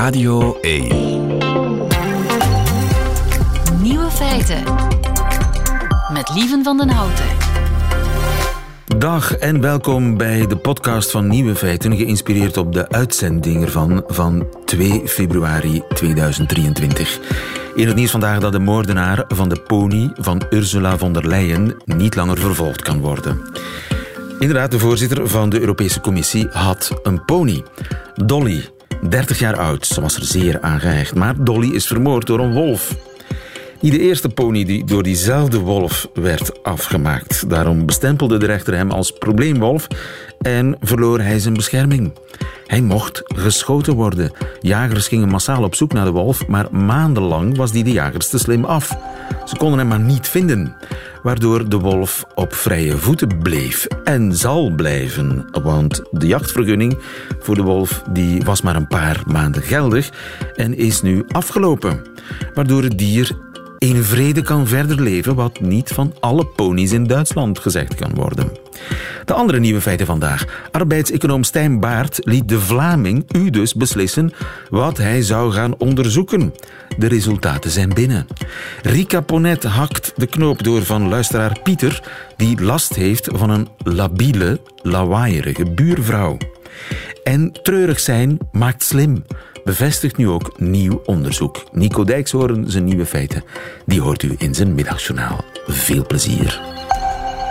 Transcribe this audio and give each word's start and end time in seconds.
Radio 0.00 0.58
1. 0.60 0.88
Nieuwe 3.82 4.10
feiten. 4.10 4.62
Met 6.12 6.30
Lieven 6.34 6.64
van 6.64 6.76
den 6.76 6.88
Houten. 6.88 7.24
Dag 8.98 9.36
en 9.36 9.60
welkom 9.60 10.16
bij 10.16 10.46
de 10.46 10.56
podcast 10.56 11.10
van 11.10 11.28
Nieuwe 11.28 11.54
Feiten, 11.54 11.96
geïnspireerd 11.96 12.56
op 12.56 12.72
de 12.72 12.88
uitzending 12.88 13.62
ervan 13.64 14.04
van 14.06 14.46
2 14.64 15.08
februari 15.08 15.82
2023. 15.94 17.20
In 17.74 17.86
het 17.86 17.96
nieuws 17.96 18.10
vandaag 18.10 18.38
dat 18.38 18.52
de 18.52 18.58
moordenaar 18.58 19.24
van 19.28 19.48
de 19.48 19.60
pony 19.60 20.10
van 20.14 20.42
Ursula 20.50 20.98
von 20.98 21.12
der 21.12 21.26
Leyen 21.26 21.76
niet 21.84 22.14
langer 22.14 22.38
vervolgd 22.38 22.82
kan 22.82 23.00
worden. 23.00 23.40
Inderdaad, 24.38 24.70
de 24.70 24.78
voorzitter 24.78 25.28
van 25.28 25.48
de 25.48 25.60
Europese 25.60 26.00
Commissie 26.00 26.48
had 26.50 27.00
een 27.02 27.24
pony. 27.24 27.62
Dolly, 28.14 28.68
30 29.08 29.38
jaar 29.38 29.56
oud. 29.56 29.86
Ze 29.86 30.00
was 30.00 30.16
er 30.16 30.24
zeer 30.24 30.60
aan 30.60 30.80
gehecht. 30.80 31.14
Maar 31.14 31.44
Dolly 31.44 31.74
is 31.74 31.86
vermoord 31.86 32.26
door 32.26 32.38
een 32.38 32.52
wolf. 32.52 32.96
Niet 33.80 33.92
de 33.92 34.00
eerste 34.00 34.28
pony 34.28 34.64
die 34.64 34.84
door 34.84 35.02
diezelfde 35.02 35.58
wolf 35.58 36.08
werd 36.14 36.62
afgemaakt. 36.62 37.50
Daarom 37.50 37.86
bestempelde 37.86 38.38
de 38.38 38.46
rechter 38.46 38.74
hem 38.74 38.90
als 38.90 39.10
probleemwolf 39.10 39.86
en 40.40 40.76
verloor 40.80 41.20
hij 41.20 41.38
zijn 41.38 41.54
bescherming. 41.54 42.12
Hij 42.70 42.82
mocht 42.82 43.22
geschoten 43.24 43.94
worden. 43.94 44.32
Jagers 44.60 45.08
gingen 45.08 45.28
massaal 45.28 45.62
op 45.62 45.74
zoek 45.74 45.92
naar 45.92 46.04
de 46.04 46.10
wolf, 46.10 46.46
maar 46.46 46.66
maandenlang 46.70 47.56
was 47.56 47.72
die 47.72 47.84
de 47.84 47.92
jagers 47.92 48.28
te 48.28 48.38
slim 48.38 48.64
af. 48.64 48.96
Ze 49.44 49.56
konden 49.56 49.78
hem 49.78 49.88
maar 49.88 50.00
niet 50.00 50.28
vinden, 50.28 50.76
waardoor 51.22 51.68
de 51.68 51.78
wolf 51.78 52.24
op 52.34 52.54
vrije 52.54 52.96
voeten 52.96 53.38
bleef 53.38 53.86
en 54.04 54.36
zal 54.36 54.70
blijven. 54.70 55.48
Want 55.62 56.02
de 56.10 56.26
jachtvergunning 56.26 56.98
voor 57.38 57.54
de 57.54 57.62
wolf 57.62 58.02
die 58.10 58.42
was 58.42 58.62
maar 58.62 58.76
een 58.76 58.86
paar 58.86 59.22
maanden 59.26 59.62
geldig 59.62 60.10
en 60.56 60.76
is 60.76 61.02
nu 61.02 61.24
afgelopen. 61.28 62.02
Waardoor 62.54 62.82
het 62.82 62.98
dier 62.98 63.36
in 63.80 64.04
vrede 64.04 64.42
kan 64.42 64.66
verder 64.66 65.00
leven, 65.02 65.34
wat 65.34 65.60
niet 65.60 65.88
van 65.88 66.14
alle 66.20 66.44
ponies 66.44 66.92
in 66.92 67.06
Duitsland 67.06 67.58
gezegd 67.58 67.94
kan 67.94 68.14
worden. 68.14 68.50
De 69.24 69.32
andere 69.32 69.58
nieuwe 69.58 69.80
feiten 69.80 70.06
vandaag. 70.06 70.68
Arbeidseconoom 70.70 71.44
Stijn 71.44 71.80
Baart 71.80 72.18
liet 72.22 72.48
de 72.48 72.60
Vlaming, 72.60 73.24
u 73.36 73.50
dus, 73.50 73.74
beslissen 73.74 74.32
wat 74.70 74.96
hij 74.96 75.22
zou 75.22 75.52
gaan 75.52 75.78
onderzoeken. 75.78 76.54
De 76.98 77.06
resultaten 77.06 77.70
zijn 77.70 77.94
binnen. 77.94 78.26
Rika 78.82 79.20
Ponet 79.20 79.62
hakt 79.62 80.12
de 80.16 80.26
knoop 80.26 80.62
door 80.62 80.84
van 80.84 81.08
luisteraar 81.08 81.58
Pieter, 81.62 82.02
die 82.36 82.62
last 82.62 82.94
heeft 82.94 83.28
van 83.32 83.50
een 83.50 83.68
labiele, 83.82 84.60
lawaaierige 84.82 85.70
buurvrouw. 85.70 86.36
En 87.24 87.52
treurig 87.62 88.00
zijn 88.00 88.38
maakt 88.52 88.82
slim 88.82 89.24
bevestigt 89.64 90.16
nu 90.16 90.28
ook 90.28 90.60
nieuw 90.60 91.02
onderzoek. 91.04 91.64
Nico 91.72 92.04
Dijkshoorn, 92.04 92.70
zijn 92.70 92.84
nieuwe 92.84 93.06
feiten, 93.06 93.44
die 93.86 94.00
hoort 94.00 94.22
u 94.22 94.34
in 94.38 94.54
zijn 94.54 94.74
middagjournaal. 94.74 95.44
Veel 95.66 96.06
plezier. 96.06 96.60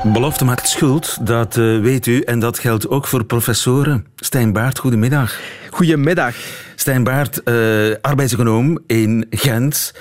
Belofte 0.04 0.46
maakt 0.46 0.68
schuld, 0.68 1.18
dat 1.28 1.58
uh, 1.58 1.82
weet 1.82 2.06
u. 2.06 2.22
En 2.22 2.40
dat 2.40 2.60
geldt 2.60 2.90
ook 2.90 3.08
voor 3.08 3.24
professoren. 3.24 4.06
Stijn 4.16 4.54
Baart, 4.54 4.80
goedemiddag. 4.80 5.40
Goedemiddag. 5.70 6.36
Stijn 6.76 7.04
Baart, 7.04 7.42
uh, 7.46 7.96
arbeidseconoom 8.02 8.80
in 8.88 9.26
Gent. 9.30 9.94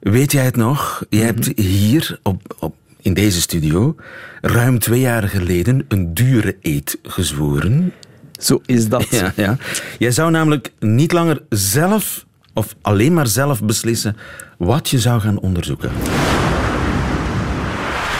Weet 0.00 0.32
jij 0.32 0.44
het 0.44 0.56
nog? 0.56 1.04
Je 1.08 1.16
-hmm. 1.16 1.26
hebt 1.26 1.58
hier 1.58 2.18
op, 2.22 2.56
op, 2.58 2.74
in 3.00 3.14
deze 3.14 3.40
studio 3.40 3.94
ruim 4.40 4.78
twee 4.78 5.00
jaar 5.00 5.28
geleden 5.28 5.84
een 5.88 6.14
dure 6.14 6.56
eet 6.60 6.98
gezworen. 7.02 7.92
Zo 8.38 8.60
is 8.66 8.88
dat. 8.88 9.06
Ja, 9.16 9.32
ja. 9.36 9.56
Jij 9.98 10.10
zou 10.10 10.30
namelijk 10.30 10.72
niet 10.78 11.12
langer 11.12 11.42
zelf 11.48 12.24
of 12.54 12.74
alleen 12.82 13.14
maar 13.14 13.26
zelf 13.26 13.62
beslissen 13.62 14.16
wat 14.58 14.88
je 14.88 14.98
zou 14.98 15.20
gaan 15.20 15.40
onderzoeken. 15.40 15.90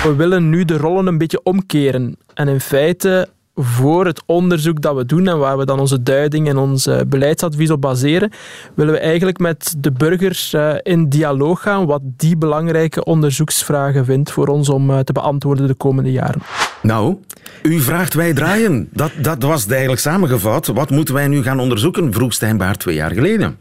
We 0.03 0.15
willen 0.16 0.49
nu 0.49 0.65
de 0.65 0.76
rollen 0.76 1.06
een 1.06 1.19
beetje 1.19 1.41
omkeren. 1.43 2.16
En 2.34 2.49
in 2.49 2.60
feite 2.60 3.28
voor 3.55 4.06
het 4.06 4.22
onderzoek 4.26 4.81
dat 4.81 4.97
we 4.97 5.06
doen 5.06 5.28
en 5.28 5.38
waar 5.38 5.59
we 5.59 5.65
dan 5.65 5.81
onze 5.81 6.03
duiding 6.03 6.49
en 6.49 6.56
ons 6.56 6.88
beleidsadvies 7.09 7.71
op 7.71 7.81
baseren, 7.81 8.31
willen 8.75 8.93
we 8.93 9.00
eigenlijk 9.00 9.38
met 9.38 9.75
de 9.78 9.93
burgers 9.93 10.55
in 10.82 11.09
dialoog 11.09 11.62
gaan 11.62 11.87
wat 11.87 12.00
die 12.05 12.37
belangrijke 12.37 13.05
onderzoeksvragen 13.05 14.05
vindt 14.05 14.31
voor 14.31 14.49
ons 14.49 14.69
om 14.69 15.05
te 15.05 15.12
beantwoorden 15.12 15.66
de 15.66 15.75
komende 15.75 16.12
jaren. 16.12 16.43
Nou, 16.87 17.17
u 17.63 17.81
vraagt 17.81 18.15
wij 18.15 18.33
draaien. 18.33 18.89
Dat, 18.93 19.11
dat 19.21 19.43
was 19.43 19.67
eigenlijk 19.67 20.01
samengevat. 20.01 20.67
Wat 20.67 20.91
moeten 20.91 21.15
wij 21.15 21.29
nu 21.29 21.43
gaan 21.43 21.61
onderzoeken? 21.61 22.13
vroeg 22.13 22.33
Stijn 22.33 22.57
Baart 22.57 22.79
twee 22.79 22.95
jaar 22.95 23.11
geleden. 23.11 23.59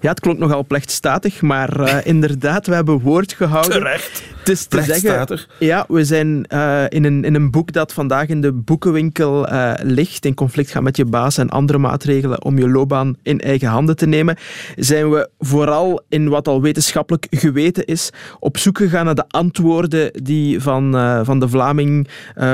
Ja, 0.00 0.10
het 0.10 0.20
klonk 0.20 0.38
nogal 0.38 0.64
plechtstatig, 0.64 1.40
maar 1.40 1.80
uh, 1.80 1.96
inderdaad, 2.14 2.66
we 2.66 2.74
hebben 2.74 3.00
woord 3.00 3.32
gehouden. 3.32 3.72
Terecht. 3.72 4.22
Het 4.38 4.48
is 4.48 4.66
te 4.66 4.82
zeggen, 4.82 5.38
ja, 5.58 5.84
we 5.88 6.04
zijn 6.04 6.46
uh, 6.52 6.84
in, 6.88 7.04
een, 7.04 7.24
in 7.24 7.34
een 7.34 7.50
boek 7.50 7.72
dat 7.72 7.92
vandaag 7.92 8.28
in 8.28 8.40
de 8.40 8.52
boekenwinkel 8.52 9.52
uh, 9.52 9.72
ligt, 9.82 10.24
in 10.24 10.34
conflict 10.34 10.70
gaan 10.70 10.82
met 10.82 10.96
je 10.96 11.04
baas 11.04 11.38
en 11.38 11.48
andere 11.48 11.78
maatregelen 11.78 12.44
om 12.44 12.58
je 12.58 12.68
loopbaan 12.68 13.16
in 13.22 13.40
eigen 13.40 13.68
handen 13.68 13.96
te 13.96 14.06
nemen, 14.06 14.36
zijn 14.76 15.10
we 15.10 15.28
vooral 15.38 16.02
in 16.08 16.28
wat 16.28 16.48
al 16.48 16.62
wetenschappelijk 16.62 17.26
geweten 17.30 17.84
is, 17.84 18.10
op 18.38 18.58
zoek 18.58 18.78
gegaan 18.78 19.04
naar 19.04 19.14
de 19.14 19.28
antwoorden 19.28 20.10
die, 20.22 20.60
van, 20.60 20.92
van 21.24 21.40
de, 21.40 21.48
Vlaming, 21.48 22.08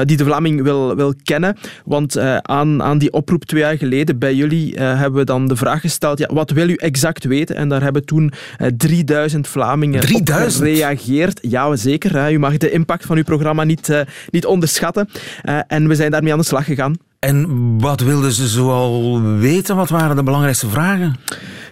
die 0.05 0.17
de 0.17 0.25
Vlaming 0.25 0.63
wil, 0.63 0.97
wil 0.97 1.15
kennen. 1.23 1.57
Want 1.85 2.19
aan, 2.43 2.83
aan 2.83 2.99
die 2.99 3.13
oproep 3.13 3.45
twee 3.45 3.61
jaar 3.61 3.77
geleden 3.77 4.19
bij 4.19 4.35
jullie 4.35 4.79
hebben 4.81 5.19
we 5.19 5.25
dan 5.25 5.49
de 5.49 5.57
vraag 5.57 5.81
gesteld, 5.81 6.19
ja, 6.19 6.29
wat 6.33 6.51
wil 6.51 6.69
u 6.69 6.75
exact 6.75 7.04
weten? 7.25 7.57
En 7.57 7.69
daar 7.69 7.83
hebben 7.83 8.05
toen 8.05 8.33
3000 8.77 9.49
Vlamingen 9.49 10.01
3000? 10.01 10.63
op 10.63 10.69
gereageerd. 10.69 11.39
Ja, 11.43 11.77
zeker. 11.77 12.33
U 12.33 12.39
mag 12.39 12.57
de 12.57 12.71
impact 12.71 13.07
van 13.07 13.17
uw 13.17 13.23
programma 13.23 13.65
niet, 13.65 13.89
uh, 13.89 14.01
niet 14.31 14.47
onderschatten. 14.47 15.09
Uh, 15.45 15.59
en 15.67 15.89
we 15.89 15.95
zijn 15.95 16.11
daarmee 16.11 16.33
aan 16.33 16.39
de 16.39 16.45
slag 16.45 16.65
gegaan. 16.65 16.97
En 17.25 17.79
wat 17.81 18.01
wilden 18.01 18.33
ze 18.33 18.49
zoal 18.49 19.23
weten? 19.23 19.77
Wat 19.77 19.89
waren 19.89 20.17
de 20.17 20.23
belangrijkste 20.23 20.69
vragen? 20.69 21.17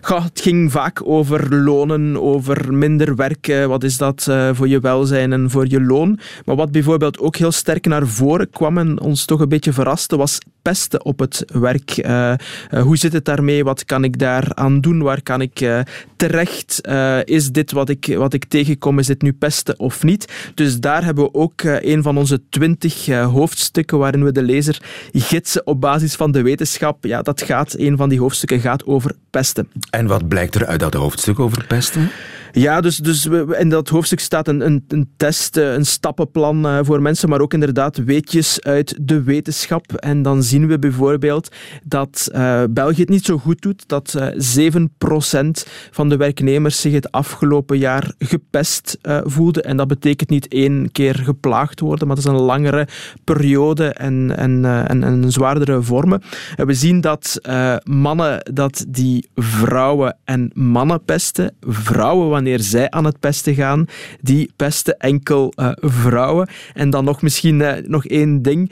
Goh, 0.01 0.25
het 0.25 0.41
ging 0.41 0.73
vaak 0.73 1.01
over 1.05 1.55
lonen, 1.55 2.23
over 2.23 2.75
minder 2.75 3.17
werken. 3.17 3.69
Wat 3.69 3.85
is 3.85 3.97
dat 3.97 4.27
uh, 4.29 4.51
voor 4.53 4.69
je 4.69 4.81
welzijn 4.81 5.33
en 5.33 5.51
voor 5.51 5.69
je 5.69 5.81
loon? 5.81 6.19
Maar 6.45 6.57
wat 6.57 6.73
bijvoorbeeld 6.73 7.19
ook 7.19 7.37
heel 7.37 7.53
sterk 7.53 7.87
naar 7.87 8.07
voren 8.07 8.51
kwam 8.51 8.79
en 8.79 9.01
ons 9.01 9.25
toch 9.25 9.41
een 9.41 9.49
beetje 9.49 9.73
verraste, 9.73 10.17
was 10.17 10.39
pesten 10.63 11.05
op 11.05 11.19
het 11.19 11.45
werk. 11.53 12.07
Uh, 12.07 12.35
hoe 12.83 12.97
zit 12.97 13.13
het 13.13 13.25
daarmee? 13.25 13.65
Wat 13.65 13.85
kan 13.85 14.05
ik 14.05 14.19
daar 14.19 14.55
aan 14.55 14.81
doen? 14.81 15.03
Waar 15.03 15.23
kan 15.23 15.41
ik 15.41 15.85
terecht? 16.17 16.81
is 17.25 17.51
dit 17.51 17.73
wat 17.73 17.89
ik, 17.89 18.15
wat 18.17 18.33
ik 18.33 18.45
tegenkom? 18.45 18.99
Is 18.99 19.07
dit 19.07 19.23
nu 19.23 19.33
pesten 19.33 19.79
of 19.79 20.03
niet? 20.03 20.53
Dus 20.55 20.81
daar 20.81 21.05
hebben 21.05 21.25
we 21.25 21.35
ook 21.35 21.63
een 21.63 22.03
van 22.03 22.19
onze 22.19 22.43
twintig 22.49 23.07
hoofdstukken 23.07 23.99
waarin 23.99 24.25
we 24.25 24.33
de 24.33 24.43
lezer 24.43 24.83
gidsen 25.13 25.42
op 25.65 25.81
basis 25.81 26.15
van 26.15 26.33
de 26.33 26.43
wetenschap. 26.43 27.05
Ja, 27.05 27.23
dat 27.23 27.43
gaat, 27.43 27.75
een 27.79 27.97
van 27.97 28.09
die 28.09 28.21
hoofdstukken 28.21 28.61
gaat 28.61 28.87
over 28.87 29.15
pesten. 29.31 29.69
En 29.91 30.07
wat 30.07 30.29
blijkt 30.29 30.55
er 30.55 30.67
uit 30.67 30.81
dat 30.81 30.95
hoofdstuk 30.95 31.39
over 31.39 31.65
pesten? 31.67 32.11
Ja, 32.53 32.81
dus, 32.81 32.97
dus 32.97 33.27
in 33.59 33.69
dat 33.69 33.89
hoofdstuk 33.89 34.21
staat 34.21 34.49
een, 34.49 34.67
een, 34.67 34.85
een 34.89 35.11
test, 35.17 35.57
een 35.57 35.87
stappenplan 35.87 36.85
voor 36.85 37.03
mensen, 37.03 37.29
maar 37.29 37.41
ook 37.41 37.53
inderdaad 37.53 37.97
weetjes 37.97 38.63
uit 38.63 38.99
de 39.01 39.23
wetenschap. 39.23 39.93
En 39.93 40.23
dan 40.23 40.43
zien 40.43 40.67
we 40.67 40.79
bijvoorbeeld 40.79 41.49
dat 41.85 42.31
uh, 42.35 42.63
België 42.71 43.01
het 43.01 43.09
niet 43.09 43.25
zo 43.25 43.39
goed 43.39 43.63
doet, 43.63 43.89
dat 43.89 44.15
uh, 44.59 44.71
7% 44.71 45.47
van 45.91 46.09
de 46.09 46.17
werknemers 46.17 46.81
zich 46.81 46.93
het 46.93 47.13
afgelopen 47.13 47.79
jaar 47.79 48.13
gepest 48.19 48.99
voelden. 49.25 49.65
En 49.65 49.77
dat 49.77 49.89
betekent 49.89 50.31
niet 50.31 50.49
één 50.49 50.93
keer 50.93 51.15
geplaagd 51.15 51.81
worden, 51.81 52.07
maar 52.07 52.17
dat 52.17 52.25
is 52.25 52.31
een 52.31 52.41
langere 52.41 52.89
periode 53.25 53.87
en, 53.87 54.37
en, 54.37 54.65
en, 54.65 55.03
en 55.03 55.31
zwaardere 55.31 55.83
vormen. 55.83 56.23
En 56.57 56.67
we 56.67 56.75
zien 56.75 57.01
dat 57.01 57.41
mannen 57.85 58.51
dat 58.55 58.85
die 58.89 59.29
vrouwen 59.35 60.17
en 60.25 60.51
mannen 60.55 61.05
pesten, 61.05 61.55
vrouwen 61.61 62.29
wanneer 62.43 62.61
zij 62.61 62.91
aan 62.91 63.05
het 63.05 63.21
pesten 63.21 63.55
gaan, 63.55 63.87
die 64.21 64.51
pesten 64.57 64.99
enkel 64.99 65.53
vrouwen. 65.77 66.49
En 66.75 66.91
dan 66.91 67.05
nog 67.05 67.23
misschien 67.23 67.65
nog 67.87 68.07
één 68.07 68.43
ding, 68.43 68.71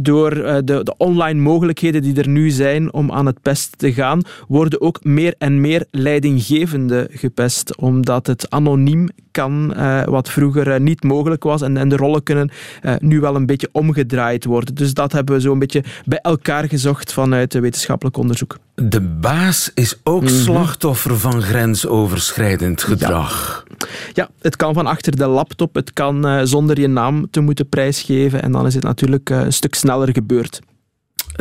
door 0.00 0.34
de, 0.34 0.62
de 0.82 0.94
online 0.96 1.40
mogelijkheden 1.40 2.02
die 2.02 2.16
er 2.16 2.28
nu 2.28 2.50
zijn 2.50 2.92
om 2.92 3.12
aan 3.12 3.26
het 3.26 3.42
pest 3.42 3.78
te 3.78 3.92
gaan, 3.92 4.22
worden 4.48 4.80
ook 4.80 5.04
meer 5.04 5.34
en 5.38 5.60
meer 5.60 5.86
leidinggevende 5.90 7.08
gepest, 7.10 7.76
omdat 7.76 8.26
het 8.26 8.50
anoniem 8.50 9.08
kan, 9.30 9.72
uh, 9.76 10.04
wat 10.04 10.30
vroeger 10.30 10.80
niet 10.80 11.02
mogelijk 11.02 11.42
was. 11.42 11.62
En, 11.62 11.76
en 11.76 11.88
de 11.88 11.96
rollen 11.96 12.22
kunnen 12.22 12.50
nu 12.98 13.20
wel 13.20 13.36
een 13.36 13.46
beetje 13.46 13.68
omgedraaid 13.72 14.44
worden. 14.44 14.74
Dus 14.74 14.94
dat 14.94 15.12
hebben 15.12 15.34
we 15.34 15.40
zo 15.40 15.52
een 15.52 15.58
beetje 15.58 15.84
bij 16.04 16.18
elkaar 16.18 16.68
gezocht 16.68 17.12
vanuit 17.12 17.54
wetenschappelijk 17.54 18.16
onderzoek. 18.16 18.58
De 18.82 19.00
baas 19.00 19.70
is 19.74 20.00
ook 20.04 20.20
mm 20.20 20.26
-hmm. 20.26 20.36
slachtoffer 20.36 21.18
van 21.18 21.42
grensoverschrijdend 21.42 22.82
gedrag. 22.82 23.64
Ja. 23.78 23.86
ja. 24.12 24.28
het 24.40 24.56
kan 24.56 24.74
van 24.74 24.86
achter 24.86 25.16
de 25.16 25.26
laptop, 25.26 25.74
het 25.74 25.92
kan 25.92 26.46
zonder 26.46 26.80
je 26.80 26.88
naam 26.88 27.30
te 27.30 27.40
moeten 27.40 27.68
prijsgeven. 27.68 28.42
En 28.42 28.52
dan 28.52 28.66
is 28.66 28.74
het 28.74 28.84
natuurlijk 28.84 29.30
een 29.30 29.52
stuk 29.52 29.74
sneller 29.74 30.08
gebeurd. 30.12 30.60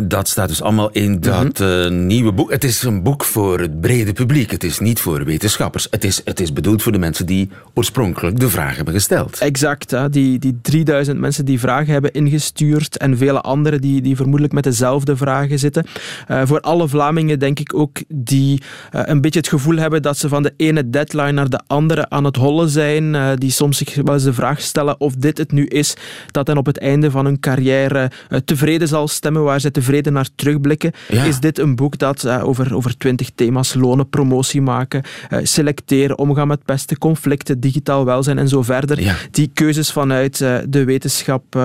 Dat 0.03 0.27
staat 0.27 0.47
dus 0.47 0.61
allemaal 0.61 0.89
in 0.89 1.19
dat 1.19 1.59
mm 1.59 2.05
nieuwe 2.07 2.31
boek. 2.31 2.51
Het 2.51 2.63
is 2.63 2.83
een 2.83 3.03
boek 3.03 3.23
voor 3.23 3.59
het 3.59 3.81
brede 3.81 4.13
publiek. 4.13 4.51
Het 4.51 4.63
is 4.63 4.79
niet 4.79 4.99
voor 4.99 5.23
wetenschappers. 5.23 5.87
Het 5.89 6.03
is, 6.03 6.21
het 6.23 6.39
is 6.39 6.53
bedoeld 6.53 6.81
voor 6.81 6.91
de 6.91 6.97
mensen 6.97 7.25
die 7.25 7.49
oorspronkelijk 7.73 8.39
de 8.39 8.49
vraag 8.49 8.75
hebben 8.75 8.93
gesteld. 8.93 9.37
Exact. 9.37 9.91
Hè? 9.91 10.09
Die, 10.09 10.39
die 10.39 10.59
3000 10.61 11.19
mensen 11.19 11.45
die 11.45 11.59
vragen 11.59 11.93
hebben 11.93 12.11
ingestuurd 12.11 12.97
en 12.97 13.17
vele 13.17 13.41
anderen 13.41 13.81
die, 13.81 14.01
die 14.01 14.15
vermoedelijk 14.15 14.53
met 14.53 14.63
dezelfde 14.63 15.17
vragen 15.17 15.59
zitten. 15.59 15.85
Uh, 16.31 16.41
voor 16.45 16.59
alle 16.59 16.87
Vlamingen 16.87 17.39
denk 17.39 17.59
ik 17.59 17.73
ook 17.73 17.97
die 18.07 18.61
uh, 18.95 19.01
een 19.05 19.21
beetje 19.21 19.39
het 19.39 19.49
gevoel 19.49 19.77
hebben 19.77 20.01
dat 20.01 20.17
ze 20.17 20.29
van 20.29 20.43
de 20.43 20.53
ene 20.57 20.89
deadline 20.89 21.31
naar 21.31 21.49
de 21.49 21.61
andere 21.67 22.09
aan 22.09 22.23
het 22.23 22.35
hollen 22.35 22.69
zijn. 22.69 23.35
Die 23.37 23.51
soms 23.51 23.77
zich 23.77 23.95
wel 23.95 24.13
eens 24.13 24.23
de 24.23 24.33
vraag 24.33 24.61
stellen 24.61 24.99
of 24.99 25.15
dit 25.15 25.37
het 25.37 25.51
nu 25.51 25.65
is 25.65 25.93
dat 26.31 26.47
hen 26.47 26.57
op 26.57 26.65
het 26.65 26.77
einde 26.79 27.11
van 27.11 27.25
hun 27.25 27.39
carrière 27.39 28.11
tevreden 28.45 28.87
zal 28.87 29.07
stemmen, 29.07 29.43
waar 29.43 29.59
ze 29.59 29.71
tevreden 29.71 29.85
naar 29.87 30.27
terugblikken. 30.35 30.91
Ja. 31.07 31.23
Is 31.23 31.39
dit 31.39 31.59
een 31.59 31.75
boek 31.75 31.97
dat 31.97 32.27
over, 32.27 32.75
over 32.75 32.97
20 32.97 33.29
thema's 33.35 33.73
lonen, 33.73 34.09
promotie 34.09 34.61
maken, 34.61 35.03
selecteren, 35.43 36.17
omgaan 36.17 36.47
met 36.47 36.65
pesten, 36.65 36.97
conflicten, 36.97 37.59
digitaal 37.59 38.05
welzijn 38.05 38.37
en 38.37 38.47
zo 38.47 38.61
verder, 38.61 39.01
ja. 39.01 39.15
die 39.31 39.51
keuzes 39.53 39.91
vanuit 39.91 40.37
de 40.67 40.83
wetenschap 40.85 41.59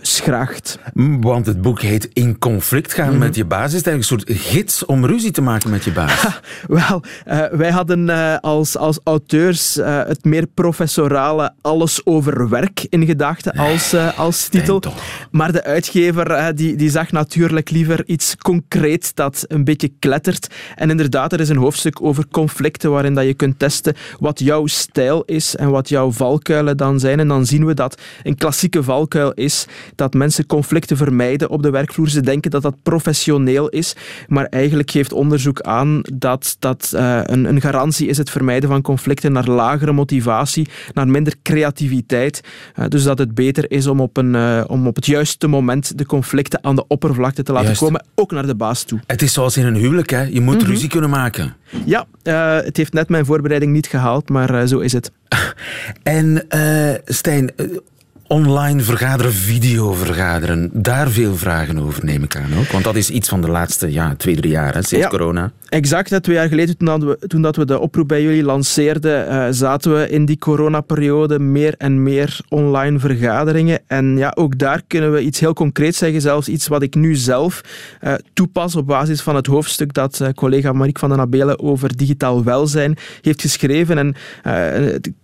schraagt. 0.00 0.78
Want 1.20 1.46
het 1.46 1.60
boek 1.60 1.80
heet 1.80 2.08
In 2.12 2.38
conflict 2.38 2.92
gaan 2.92 3.04
mm 3.04 3.10
-hmm. 3.10 3.20
met 3.20 3.34
je 3.34 3.44
baas. 3.44 3.72
Is 3.72 3.78
het 3.78 3.86
eigenlijk 3.86 4.26
een 4.26 4.34
soort 4.34 4.46
gids 4.46 4.84
om 4.84 5.06
ruzie 5.06 5.30
te 5.30 5.42
maken 5.42 5.70
met 5.70 5.84
je 5.84 5.92
baas? 5.92 6.26
Wel, 6.66 7.02
wij 7.50 7.70
hadden 7.70 8.40
als, 8.40 8.76
als 8.76 9.00
auteurs 9.04 9.74
het 9.82 10.24
meer 10.24 10.46
professorale 10.46 11.52
alles 11.60 12.00
over 12.04 12.48
werk 12.48 12.86
in 12.88 13.06
gedachten 13.06 13.52
als, 13.52 13.94
als 14.16 14.48
titel. 14.48 14.82
Maar 15.30 15.52
de 15.52 15.64
uitgever 15.64 16.54
die, 16.54 16.76
die 16.76 16.90
zag 16.90 17.10
natuurlijk 17.10 17.45
liever 17.52 18.02
iets 18.06 18.36
concreets 18.36 19.14
dat 19.14 19.44
een 19.48 19.64
beetje 19.64 19.92
klettert. 19.98 20.54
En 20.74 20.90
inderdaad, 20.90 21.32
er 21.32 21.40
is 21.40 21.48
een 21.48 21.56
hoofdstuk 21.56 22.02
over 22.02 22.24
conflicten 22.30 22.90
waarin 22.90 23.14
dat 23.14 23.24
je 23.24 23.34
kunt 23.34 23.58
testen 23.58 23.94
wat 24.18 24.38
jouw 24.38 24.66
stijl 24.66 25.22
is 25.24 25.56
en 25.56 25.70
wat 25.70 25.88
jouw 25.88 26.12
valkuilen 26.12 26.76
dan 26.76 27.00
zijn. 27.00 27.20
En 27.20 27.28
dan 27.28 27.46
zien 27.46 27.66
we 27.66 27.74
dat 27.74 28.00
een 28.22 28.36
klassieke 28.36 28.82
valkuil 28.82 29.32
is 29.32 29.66
dat 29.94 30.14
mensen 30.14 30.46
conflicten 30.46 30.96
vermijden 30.96 31.50
op 31.50 31.62
de 31.62 31.70
werkvloer. 31.70 32.08
Ze 32.08 32.20
denken 32.20 32.50
dat 32.50 32.62
dat 32.62 32.82
professioneel 32.82 33.68
is, 33.68 33.94
maar 34.26 34.44
eigenlijk 34.44 34.90
geeft 34.90 35.12
onderzoek 35.12 35.60
aan 35.60 36.00
dat 36.14 36.56
dat 36.58 36.92
uh, 36.94 37.20
een, 37.22 37.44
een, 37.44 37.60
garantie 37.60 38.08
is 38.08 38.16
het 38.16 38.30
vermijden 38.30 38.68
van 38.68 38.82
conflicten 38.82 39.32
naar 39.32 39.48
lagere 39.48 39.92
motivatie, 39.92 40.68
naar 40.92 41.08
minder 41.08 41.34
creativiteit. 41.42 42.40
Uh, 42.78 42.86
dus 42.88 43.02
dat 43.02 43.18
het 43.18 43.34
beter 43.34 43.70
is 43.70 43.86
om 43.86 44.00
op, 44.00 44.16
een, 44.16 44.34
uh, 44.34 44.64
om 44.66 44.86
op 44.86 44.96
het 44.96 45.06
juiste 45.06 45.46
moment 45.46 45.98
de 45.98 46.06
conflicten 46.06 46.64
aan 46.64 46.76
de 46.76 46.86
oppervlakte 46.86 47.25
te 47.34 47.52
laten 47.52 47.66
Juist. 47.66 47.80
komen, 47.80 48.04
ook 48.14 48.30
naar 48.30 48.46
de 48.46 48.54
baas 48.54 48.82
toe. 48.82 49.00
Het 49.06 49.22
is 49.22 49.32
zoals 49.32 49.56
in 49.56 49.66
een 49.66 49.74
huwelijk, 49.74 50.10
hè? 50.10 50.22
je 50.22 50.40
moet 50.40 50.54
mm 50.54 50.60
-hmm. 50.60 50.70
ruzie 50.70 50.88
kunnen 50.88 51.10
maken. 51.10 51.56
Ja, 51.84 52.06
het 52.62 52.76
heeft 52.76 52.92
net 52.92 53.08
mijn 53.08 53.24
voorbereiding 53.24 53.72
niet 53.72 53.86
gehaald, 53.86 54.28
maar 54.28 54.66
zo 54.66 54.78
is 54.78 54.92
het. 54.92 55.10
En 56.02 56.46
Stijn, 57.04 57.52
online 58.26 58.80
vergaderen, 58.80 59.32
video 59.32 59.92
vergaderen. 59.92 60.70
Daar 60.72 61.10
veel 61.10 61.36
vragen 61.36 61.78
over 61.78 62.04
neem 62.04 62.22
ik 62.22 62.36
aan 62.36 62.58
ook. 62.58 62.66
Want 62.66 62.84
dat 62.84 62.96
is 62.96 63.10
iets 63.10 63.28
van 63.28 63.40
de 63.40 63.48
laatste 63.48 63.92
ja, 63.92 64.14
twee, 64.16 64.36
drie 64.36 64.50
jaar, 64.50 64.74
hè, 64.74 64.82
sinds 64.82 65.04
ja, 65.04 65.10
corona. 65.10 65.52
Exact. 65.68 66.22
Twee 66.22 66.36
jaar 66.36 66.48
geleden, 66.48 66.76
toen, 66.76 67.06
we, 67.06 67.18
toen 67.26 67.42
dat 67.42 67.56
we 67.56 67.64
de 67.64 67.78
oproep 67.78 68.08
bij 68.08 68.22
jullie 68.22 68.42
lanceerden, 68.42 69.28
uh, 69.28 69.46
zaten 69.50 69.94
we 69.94 70.08
in 70.08 70.24
die 70.24 70.38
coronaperiode 70.38 71.38
meer 71.38 71.74
en 71.78 72.02
meer 72.02 72.38
online 72.48 72.98
vergaderingen. 72.98 73.80
En 73.86 74.16
ja, 74.16 74.32
ook 74.34 74.58
daar 74.58 74.82
kunnen 74.86 75.12
we 75.12 75.20
iets 75.20 75.40
heel 75.40 75.52
concreets 75.52 75.98
zeggen. 75.98 76.20
Zelfs 76.20 76.48
iets 76.48 76.68
wat 76.68 76.82
ik 76.82 76.94
nu 76.94 77.14
zelf 77.14 77.60
uh, 78.02 78.14
toepas 78.32 78.76
op 78.76 78.86
basis 78.86 79.20
van 79.20 79.34
het 79.36 79.46
hoofdstuk 79.46 79.94
dat 79.94 80.20
uh, 80.22 80.28
collega 80.28 80.72
Marieke 80.72 81.00
van 81.00 81.08
den 81.08 81.20
Abelen 81.20 81.60
over 81.60 81.96
digitaal 81.96 82.44
welzijn 82.44 82.96
heeft 83.20 83.40
geschreven. 83.40 83.98
En 83.98 84.14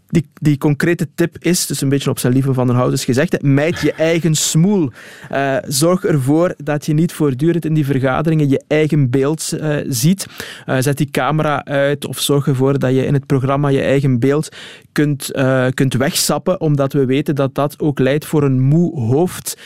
die, 0.08 0.26
die 0.34 0.58
concrete 0.58 1.08
tip 1.14 1.36
is, 1.38 1.66
dus 1.66 1.80
een 1.80 1.88
beetje 1.88 2.10
op 2.10 2.18
zijn 2.18 2.32
lieve 2.32 2.54
van 2.54 2.66
der 2.66 2.76
Houders 2.76 3.04
gezegd, 3.04 3.42
mijt 3.42 3.80
je 3.80 3.92
eigen 3.92 4.34
smoel. 4.34 4.90
Zorg 5.66 6.04
ervoor 6.04 6.54
dat 6.56 6.86
je 6.86 6.92
niet 6.92 7.12
voortdurend 7.12 7.64
in 7.64 7.74
die 7.74 7.84
vergaderingen 7.84 8.48
je 8.48 8.62
eigen 8.68 9.10
beeld 9.10 9.52
ziet. 9.88 10.26
Uh, 10.66 10.76
zet 10.78 10.96
die 10.96 11.10
camera 11.10 11.64
uit 11.64 12.06
of 12.06 12.20
zorg 12.20 12.46
ervoor 12.46 12.78
dat 12.78 12.94
je 12.94 13.06
in 13.06 13.14
het 13.14 13.26
programma 13.26 13.68
je 13.68 13.80
eigen 13.80 14.18
beeld 14.18 14.48
kunt, 14.92 15.30
kunt 15.74 15.94
wegsappen, 15.94 16.60
omdat 16.60 16.92
we 16.92 17.04
weten 17.04 17.34
dat 17.34 17.54
dat 17.54 17.74
ook 17.78 17.98
leidt 17.98 18.24
voor 18.24 18.42
een 18.42 18.60
moe 18.60 19.00
hoofd. 19.00 19.58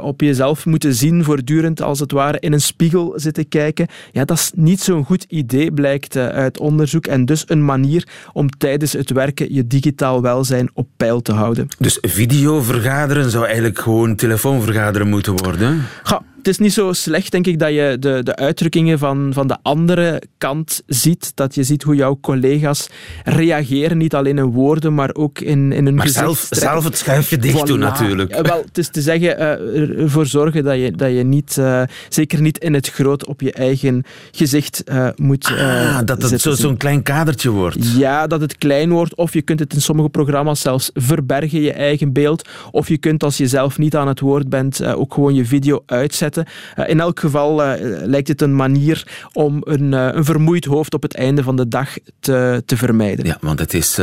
op 0.00 0.20
jezelf 0.20 0.66
moeten 0.66 0.94
zien, 0.94 1.24
voortdurend 1.24 1.82
als 1.82 2.00
het 2.00 2.12
ware 2.12 2.38
in 2.40 2.52
een 2.52 2.60
spiegel 2.60 3.12
zitten 3.16 3.48
kijken. 3.48 3.86
Ja, 4.12 4.24
dat 4.24 4.36
is 4.36 4.52
niet 4.54 4.80
zo'n 4.80 5.04
goed 5.04 5.24
idee, 5.28 5.72
blijkt 5.72 6.16
uit 6.16 6.58
onderzoek. 6.58 7.06
En 7.06 7.24
dus 7.24 7.44
een 7.46 7.64
manier 7.64 8.08
om 8.32 8.48
tijdens 8.48 8.92
het 8.92 9.10
werken 9.10 9.54
je 9.54 9.66
digitaal 9.66 10.22
welzijn 10.22 10.70
op 10.74 10.88
peil 10.96 11.20
te 11.20 11.32
houden. 11.32 11.68
Dus 11.78 11.98
videovergaderen 12.00 13.30
zou 13.30 13.44
eigenlijk 13.44 13.78
gewoon 13.78 14.16
telefoonvergaderen 14.16 15.08
moeten 15.08 15.36
worden? 15.36 15.82
Ga, 16.02 16.22
het 16.40 16.48
is 16.48 16.58
niet 16.58 16.72
zo 16.72 16.92
slecht, 16.92 17.32
denk 17.32 17.46
ik, 17.46 17.58
dat 17.58 17.70
je 17.70 17.96
de, 17.98 18.20
de 18.22 18.36
uitdrukkingen 18.36 18.98
van, 18.98 19.30
van 19.32 19.46
de 19.46 19.56
andere 19.62 20.22
kant 20.38 20.82
ziet. 20.86 21.32
Dat 21.34 21.54
je 21.54 21.62
ziet 21.62 21.82
hoe 21.82 21.94
jouw 21.94 22.18
collega's 22.20 22.88
reageren, 23.24 23.98
niet 23.98 24.14
alleen 24.14 24.38
in 24.38 24.44
woorden, 24.44 24.69
maar 24.78 25.10
ook 25.14 25.38
in, 25.38 25.72
in 25.72 25.84
hun 25.84 25.94
maar 25.94 26.08
zelf, 26.08 26.46
zelf 26.50 26.84
het 26.84 26.98
schuifje 26.98 27.36
dicht 27.36 27.60
voilà. 27.60 27.66
doen, 27.66 27.78
natuurlijk. 27.78 28.34
Ja, 28.34 28.42
wel, 28.42 28.62
het 28.66 28.78
is 28.78 28.88
te 28.88 29.00
zeggen, 29.00 29.38
uh, 29.38 30.00
ervoor 30.02 30.26
zorgen 30.26 30.64
dat 30.64 30.76
je, 30.76 30.92
dat 30.92 31.12
je 31.12 31.24
niet, 31.24 31.56
uh, 31.58 31.82
zeker 32.08 32.40
niet 32.40 32.58
in 32.58 32.74
het 32.74 32.88
groot 32.88 33.26
op 33.26 33.40
je 33.40 33.52
eigen 33.52 34.04
gezicht 34.30 34.82
uh, 34.88 35.08
moet 35.16 35.46
ah, 35.46 35.98
dat 36.04 36.22
het 36.22 36.40
zo'n 36.40 36.56
zo 36.56 36.74
klein 36.74 37.02
kadertje 37.02 37.50
wordt. 37.50 37.96
Ja, 37.96 38.26
dat 38.26 38.40
het 38.40 38.58
klein 38.58 38.90
wordt. 38.90 39.14
Of 39.14 39.32
je 39.32 39.42
kunt 39.42 39.60
het 39.60 39.74
in 39.74 39.80
sommige 39.80 40.08
programma's 40.08 40.60
zelfs 40.60 40.90
verbergen, 40.94 41.60
je 41.60 41.72
eigen 41.72 42.12
beeld. 42.12 42.48
Of 42.70 42.88
je 42.88 42.98
kunt, 42.98 43.24
als 43.24 43.36
je 43.36 43.46
zelf 43.46 43.78
niet 43.78 43.96
aan 43.96 44.08
het 44.08 44.20
woord 44.20 44.48
bent, 44.48 44.84
ook 44.84 45.14
gewoon 45.14 45.34
je 45.34 45.44
video 45.44 45.82
uitzetten 45.86 46.46
in 46.86 47.00
elk 47.00 47.20
geval 47.20 47.56
lijkt 48.04 48.28
het 48.28 48.42
een 48.42 48.56
manier 48.56 49.28
om 49.32 49.60
een, 49.64 49.92
een, 49.92 50.24
vermoeid 50.24 50.64
hoofd 50.64 50.94
op 50.94 51.02
het 51.02 51.14
einde 51.14 51.42
van 51.42 51.56
de 51.56 51.68
dag 51.68 51.96
te, 52.20 52.62
te 52.66 52.76
vermijden. 52.76 53.26
Ja, 53.26 53.38
want 53.40 53.58
het 53.58 53.74
is 53.74 53.98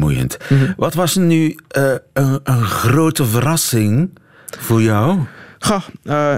vermoeiend. 0.00 0.36
Mm 0.48 0.58
-hmm. 0.58 0.74
Wat 0.76 0.94
was 0.94 1.16
nu 1.16 1.56
een, 1.68 2.00
een, 2.42 2.62
grote 2.64 3.24
verrassing 3.24 4.10
voor 4.58 4.82
jou? 4.82 5.18
Ga, 5.58 5.82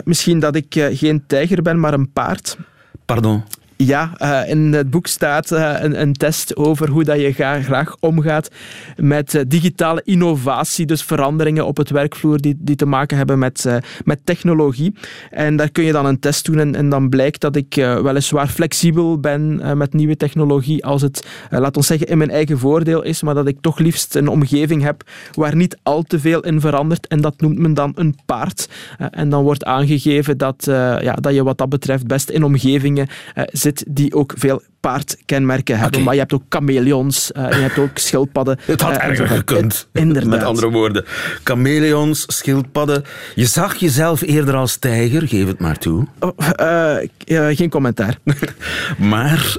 misschien 0.04 0.40
dat 0.40 0.54
ik 0.54 0.90
geen 0.92 1.24
tijger 1.26 1.62
ben, 1.62 1.80
maar 1.80 1.94
een 1.94 2.12
paard. 2.12 2.56
Pardon? 3.04 3.44
Ja, 3.86 4.12
uh, 4.18 4.48
in 4.48 4.72
het 4.72 4.90
boek 4.90 5.06
staat 5.06 5.52
uh, 5.52 5.74
een, 5.80 6.12
test 6.12 6.56
over 6.56 6.88
hoe 6.88 7.04
dat 7.04 7.20
je 7.20 7.32
graag, 7.32 7.96
omgaat 8.00 8.50
met 8.96 9.34
uh, 9.34 9.42
digitale 9.46 10.00
innovatie, 10.04 10.86
dus 10.86 11.02
veranderingen 11.02 11.66
op 11.66 11.76
het 11.76 11.90
werkvloer 11.90 12.40
die, 12.40 12.56
die 12.58 12.76
te 12.76 12.86
maken 12.86 13.16
hebben 13.16 13.38
met, 13.38 13.66
met 14.04 14.20
technologie. 14.24 14.94
En 15.30 15.56
daar 15.56 15.70
kun 15.70 15.84
je 15.84 15.92
dan 15.92 16.06
een 16.06 16.18
test 16.18 16.44
doen 16.44 16.58
en, 16.58 16.74
en 16.74 16.88
dan 16.88 17.08
blijkt 17.08 17.40
dat 17.40 17.56
ik 17.56 17.74
weliswaar 17.74 18.48
flexibel 18.48 19.20
ben 19.20 19.60
met 19.78 19.92
nieuwe 19.92 20.16
technologie 20.16 20.84
als 20.84 21.02
het, 21.02 21.26
laat 21.50 21.76
ons 21.76 21.86
zeggen, 21.86 22.06
in 22.06 22.18
mijn 22.18 22.30
eigen 22.30 22.58
voordeel 22.58 23.02
is, 23.02 23.22
maar 23.22 23.34
dat 23.34 23.46
ik 23.46 23.56
toch 23.60 23.78
liefst 23.78 24.14
een 24.14 24.28
omgeving 24.28 24.82
heb 24.82 25.02
waar 25.32 25.56
niet 25.56 25.78
al 25.82 26.02
te 26.02 26.20
veel 26.20 26.40
in 26.40 26.60
verandert 26.60 27.06
en 27.06 27.20
dat 27.20 27.40
noemt 27.40 27.58
men 27.58 27.74
dan 27.74 27.92
een 27.94 28.16
paard. 28.26 28.68
en 28.98 29.28
dan 29.28 29.42
wordt 29.42 29.64
aangegeven 29.64 30.38
dat, 30.38 30.62
ja, 31.00 31.14
dat 31.14 31.34
je 31.34 31.42
wat 31.42 31.58
dat 31.58 31.68
betreft 31.68 32.06
best 32.06 32.28
in 32.30 32.44
omgevingen 32.44 33.08
zit 33.52 33.71
die 33.88 34.14
ook 34.14 34.32
veel 34.36 34.62
paardkenmerken 34.80 35.74
hebben. 35.74 35.92
Okay. 35.92 36.04
Maar 36.04 36.14
je 36.14 36.20
hebt 36.20 36.32
ook 36.32 36.42
chameleons, 36.48 37.30
uh, 37.36 37.50
je 37.50 37.54
hebt 37.54 37.78
ook 37.78 37.98
schildpadden. 37.98 38.58
Het 38.64 38.80
had 38.80 38.96
uh, 38.96 39.04
erger 39.04 39.28
gekund. 39.28 39.88
Inderdaad. 39.92 40.30
Met 40.30 40.42
andere 40.42 40.70
woorden. 40.70 41.04
Chameleons, 41.44 42.24
schildpadden. 42.26 43.04
Je 43.34 43.46
zag 43.46 43.74
jezelf 43.76 44.20
eerder 44.20 44.54
als 44.54 44.76
tijger, 44.76 45.28
geef 45.28 45.46
het 45.46 45.58
maar 45.58 45.78
toe. 45.78 46.06
Oh, 46.18 46.38
uh, 46.60 47.56
geen 47.56 47.70
commentaar. 47.70 48.18
maar 48.98 49.56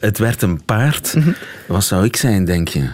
het 0.00 0.18
werd 0.18 0.42
een 0.42 0.64
paard. 0.64 1.14
Mm 1.14 1.22
-hmm. 1.22 1.34
Wat 1.66 1.84
zou 1.84 2.04
ik 2.04 2.16
zijn, 2.16 2.44
denk 2.44 2.68
je? 2.68 2.88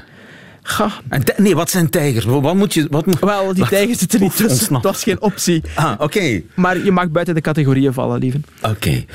Ga. 0.62 0.90
Nee, 1.37 1.54
wat 1.54 1.71
zijn 1.71 1.90
tijgers? 1.90 2.25
Wat 2.25 2.54
moet 2.54 2.75
je... 2.75 2.87
Wat 2.90 3.07
moet, 3.07 3.19
Wel, 3.19 3.54
die 3.54 3.66
tijgers 3.66 3.99
zitten 3.99 4.21
niet 4.21 4.37
tussen. 4.37 4.78
Dat 4.83 4.95
is 4.95 5.02
geen 5.02 5.21
optie. 5.21 5.62
Ah, 5.75 5.92
oké. 5.92 6.02
Okay. 6.02 6.45
Maar 6.54 6.85
je 6.85 6.92
mag 6.92 7.11
buiten 7.11 7.35
de 7.35 7.40
categorieën 7.40 7.92
vallen, 7.92 8.19
lieve. 8.19 8.40
Oké. 8.62 8.71
Okay. 8.71 9.07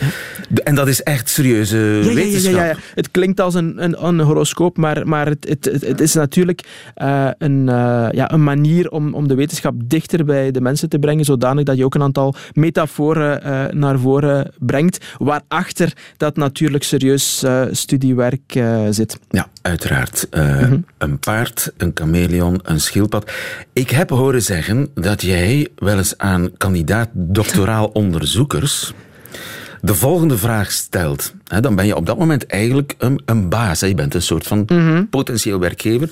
En 0.63 0.75
dat 0.75 0.87
is 0.87 1.03
echt 1.03 1.29
serieuze 1.29 1.77
ja, 1.77 2.13
wetenschap? 2.13 2.53
Ja, 2.53 2.63
ja, 2.63 2.69
ja, 2.69 2.77
Het 2.95 3.11
klinkt 3.11 3.39
als 3.39 3.53
een, 3.53 3.83
een, 3.83 4.05
een 4.05 4.19
horoscoop, 4.19 4.77
maar, 4.77 5.07
maar 5.07 5.27
het, 5.27 5.47
het, 5.49 5.65
het, 5.65 5.81
het 5.81 6.01
is 6.01 6.13
natuurlijk 6.13 6.63
uh, 7.01 7.29
een, 7.37 7.59
uh, 7.67 8.07
ja, 8.11 8.31
een 8.31 8.43
manier 8.43 8.89
om, 8.89 9.13
om 9.13 9.27
de 9.27 9.35
wetenschap 9.35 9.73
dichter 9.77 10.25
bij 10.25 10.51
de 10.51 10.61
mensen 10.61 10.89
te 10.89 10.99
brengen, 10.99 11.25
zodanig 11.25 11.63
dat 11.63 11.77
je 11.77 11.85
ook 11.85 11.95
een 11.95 12.01
aantal 12.01 12.35
metaforen 12.53 13.41
uh, 13.45 13.65
naar 13.79 13.99
voren 13.99 14.51
brengt, 14.59 15.05
waarachter 15.17 15.93
dat 16.17 16.35
natuurlijk 16.35 16.83
serieus 16.83 17.45
studiewerk 17.71 18.59
zit. 18.89 19.19
Ja, 19.29 19.47
uiteraard. 19.67 20.27
Mm 20.31 20.41
-hmm. 20.41 20.85
Een 20.97 21.19
paar 21.19 21.35
paard, 21.35 21.71
een 21.77 21.91
chameleon, 21.93 22.59
een 22.63 22.79
schildpad. 22.79 23.31
Ik 23.73 23.89
heb 23.89 24.09
horen 24.09 24.41
zeggen 24.41 24.89
dat 24.93 25.21
jij 25.21 25.67
wel 25.75 25.97
eens 25.97 26.17
aan 26.17 26.57
kandidaat-doctoraal 26.57 27.85
onderzoekers 28.03 28.93
de 29.81 29.95
volgende 29.95 30.37
vraag 30.37 30.71
stelt, 30.71 31.33
dan 31.61 31.75
ben 31.75 31.85
je 31.85 31.95
op 31.95 32.05
dat 32.05 32.17
moment 32.17 32.45
eigenlijk 32.45 32.95
een, 32.97 33.21
een 33.25 33.49
baas. 33.49 33.79
Je 33.79 33.93
bent 33.93 34.13
een 34.13 34.21
soort 34.21 34.47
van 34.47 34.63
mhm. 34.67 35.05
potentieel 35.05 35.59
werkgever. 35.59 36.09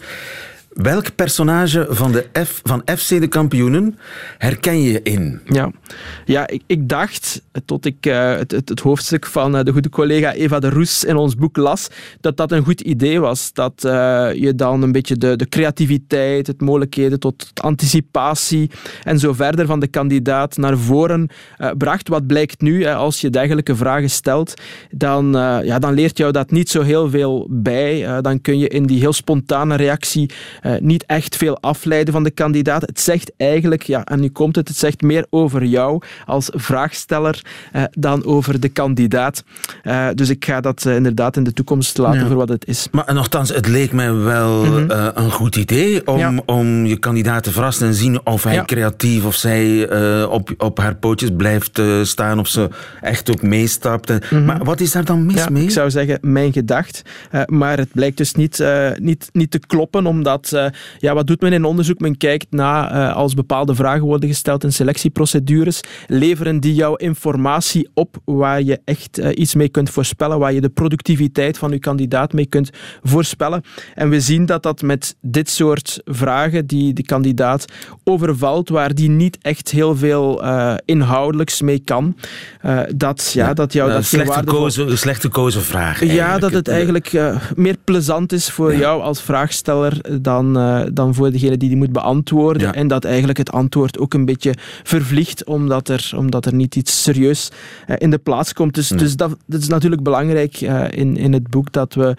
Welk 0.75 1.15
personage 1.15 1.87
van, 1.89 2.11
de 2.11 2.25
F, 2.45 2.61
van 2.63 2.81
FC 2.97 3.09
de 3.09 3.27
kampioenen 3.27 3.97
herken 4.37 4.81
je 4.81 5.01
in? 5.01 5.41
Ja, 5.45 5.71
ja 6.25 6.47
ik, 6.47 6.61
ik 6.65 6.89
dacht, 6.89 7.41
tot 7.65 7.85
ik 7.85 8.05
uh, 8.05 8.35
het, 8.35 8.51
het, 8.51 8.79
hoofdstuk 8.79 9.25
van 9.25 9.55
uh, 9.55 9.63
de 9.63 9.71
goede 9.71 9.89
collega 9.89 10.33
Eva 10.33 10.59
de 10.59 10.69
Roes 10.69 11.03
in 11.03 11.15
ons 11.15 11.35
boek 11.35 11.57
las, 11.57 11.87
dat 12.21 12.37
dat 12.37 12.51
een 12.51 12.63
goed 12.63 12.81
idee 12.81 13.19
was. 13.19 13.53
Dat 13.53 13.83
uh, 13.85 13.91
je 14.33 14.55
dan 14.55 14.81
een 14.81 14.91
beetje 14.91 15.17
de, 15.17 15.35
de 15.35 15.49
creativiteit, 15.49 16.47
het 16.47 16.61
mogelijkheden 16.61 17.19
tot 17.19 17.51
anticipatie 17.53 18.69
en 19.03 19.19
zo 19.19 19.33
verder 19.33 19.65
van 19.65 19.79
de 19.79 19.87
kandidaat 19.87 20.57
naar 20.57 20.77
voren 20.77 21.29
bracht. 21.77 22.07
Wat 22.07 22.27
blijkt 22.27 22.61
nu, 22.61 22.85
als 22.85 23.21
je 23.21 23.29
dergelijke 23.29 23.75
vragen 23.75 24.09
stelt, 24.09 24.53
dan, 24.89 25.31
ja, 25.63 25.79
dan 25.79 25.93
leert 25.93 26.17
jou 26.17 26.31
dat 26.31 26.51
niet 26.51 26.69
zo 26.69 26.81
heel 26.81 27.09
veel 27.09 27.47
bij. 27.49 28.21
dan 28.21 28.41
kun 28.41 28.59
je 28.59 28.67
in 28.67 28.85
die 28.85 28.99
heel 28.99 29.13
spontane 29.13 29.75
reactie 29.75 30.29
niet 30.79 31.05
echt 31.05 31.35
veel 31.35 31.57
afleiden 31.61 32.13
van 32.13 32.23
de 32.23 32.31
kandidaat. 32.31 32.81
Het 32.81 32.99
zegt 32.99 33.31
eigenlijk, 33.37 33.83
ja, 33.83 34.03
en 34.03 34.19
nu 34.19 34.29
komt 34.29 34.55
het, 34.55 34.67
het 34.67 34.77
zegt 34.77 35.01
meer 35.01 35.25
over 35.29 35.63
jou 35.63 36.01
als 36.25 36.49
vraagsteller 36.53 37.41
uh, 37.75 37.83
dan 37.91 38.25
over 38.25 38.59
de 38.59 38.69
kandidaat. 38.69 39.43
Uh, 39.83 40.07
dus 40.13 40.29
ik 40.29 40.45
ga 40.45 40.61
dat 40.61 40.85
inderdaad 40.85 41.37
in 41.37 41.43
de 41.43 41.53
toekomst 41.53 41.97
laten 41.97 42.27
voor 42.27 42.35
wat 42.35 42.49
het 42.49 42.67
is. 42.67 42.87
Maar 42.91 43.13
nogthans, 43.13 43.49
het 43.49 43.67
leek 43.67 43.91
mij 43.91 44.13
wel 44.13 44.65
mm 44.65 44.73
-hmm. 44.73 45.11
een 45.13 45.31
goed 45.31 45.55
idee 45.55 46.07
om, 46.07 46.17
ja. 46.17 46.33
om 46.45 46.85
je 46.85 46.99
kandidaat 46.99 47.43
te 47.43 47.51
verrassen 47.51 47.87
en 47.87 47.93
zien 47.93 48.25
of 48.25 48.43
hij 48.43 48.53
ja. 48.53 48.65
creatief 48.65 49.25
of 49.25 49.35
zij 49.35 49.89
op, 50.25 50.53
op 50.57 50.77
haar 50.77 50.95
pootjes 50.95 51.29
blijft 51.37 51.81
staan, 52.01 52.39
of 52.39 52.47
ze 52.47 52.69
echt 53.01 53.31
ook 53.31 53.41
meestapt. 53.41 54.09
Mm 54.09 54.19
-hmm. 54.29 54.45
Maar 54.45 54.63
wat 54.63 54.79
is 54.79 54.91
daar 54.91 55.05
dan 55.05 55.25
mis 55.25 55.35
ja, 55.35 55.49
mee? 55.49 55.63
Ik 55.63 55.71
zou 55.71 55.89
zeggen, 55.89 56.17
mijn 56.21 56.53
gedacht. 56.53 57.01
maar 57.45 57.77
het 57.77 57.89
blijkt 57.91 58.17
dus 58.17 58.33
niet, 58.33 58.63
niet, 58.99 59.29
niet 59.31 59.51
te 59.51 59.59
kloppen, 59.59 60.05
omdat 60.05 60.54
uh, 60.55 60.65
ja, 60.99 61.13
wat 61.13 61.27
doet 61.27 61.41
men 61.41 61.53
in 61.53 61.63
onderzoek? 61.63 61.99
Men 61.99 62.17
kijkt 62.17 62.47
na 62.49 62.91
uh, 62.91 63.15
als 63.15 63.33
bepaalde 63.33 63.75
vragen 63.75 64.05
worden 64.05 64.29
gesteld 64.29 64.63
in 64.63 64.73
selectieprocedures. 64.73 65.81
Leveren 66.07 66.59
die 66.59 66.73
jou 66.73 66.95
informatie 66.97 67.89
op 67.93 68.17
waar 68.25 68.61
je 68.61 68.79
echt 68.85 69.19
uh, 69.19 69.29
iets 69.33 69.55
mee 69.55 69.69
kunt 69.69 69.89
voorspellen, 69.89 70.39
waar 70.39 70.53
je 70.53 70.61
de 70.61 70.69
productiviteit 70.69 71.57
van 71.57 71.71
je 71.71 71.79
kandidaat 71.79 72.33
mee 72.33 72.45
kunt 72.45 72.69
voorspellen? 73.03 73.63
En 73.93 74.09
we 74.09 74.19
zien 74.19 74.45
dat 74.45 74.63
dat 74.63 74.81
met 74.81 75.15
dit 75.21 75.49
soort 75.49 76.01
vragen 76.05 76.65
die 76.65 76.93
de 76.93 77.03
kandidaat 77.03 77.65
overvalt, 78.03 78.69
waar 78.69 78.93
die 78.93 79.09
niet 79.09 79.37
echt 79.41 79.71
heel 79.71 79.95
veel 79.95 80.43
inhoudelijks 80.85 81.61
mee 81.61 81.79
kan, 81.79 82.15
dat, 82.95 83.31
ja, 83.33 83.53
dat 83.53 83.73
jou 83.73 83.91
dat 83.91 84.05
slecht, 84.05 84.33
gekozen, 84.33 84.97
slecht 84.97 85.21
gekozen 85.21 85.61
vraag. 85.61 86.03
Ja, 86.05 86.37
dat 86.37 86.51
het 86.51 86.67
eigenlijk 86.67 87.11
meer 87.55 87.75
plezant 87.83 88.31
is 88.31 88.49
voor 88.49 88.71
ja. 88.71 88.79
jou 88.79 89.01
als 89.01 89.21
vraagsteller 89.21 90.21
dan 90.21 90.44
dan, 90.53 90.81
uh, 90.81 90.85
dan 90.93 91.13
voor 91.13 91.31
degene 91.31 91.57
die 91.57 91.69
die 91.69 91.77
moet 91.77 91.91
beantwoorden. 91.91 92.61
Ja. 92.61 92.73
En 92.73 92.87
dat 92.87 93.05
eigenlijk 93.05 93.37
het 93.37 93.51
antwoord 93.51 93.99
ook 93.99 94.13
een 94.13 94.25
beetje 94.25 94.53
vervliegt, 94.83 95.43
omdat 95.43 95.89
er, 95.89 96.11
omdat 96.15 96.45
er 96.45 96.53
niet 96.53 96.75
iets 96.75 97.03
serieus 97.03 97.51
uh, 97.87 97.95
in 97.97 98.09
de 98.09 98.17
plaats 98.17 98.53
komt. 98.53 98.73
Dus, 98.73 98.89
nee. 98.89 98.99
dus 98.99 99.15
dat, 99.15 99.37
dat, 99.45 99.61
is 99.61 99.67
natuurlijk 99.67 100.03
belangrijk 100.03 100.61
uh, 100.61 100.83
in, 100.89 101.17
in 101.17 101.33
het 101.33 101.49
boek, 101.49 101.71
dat 101.71 101.93
we 101.93 102.15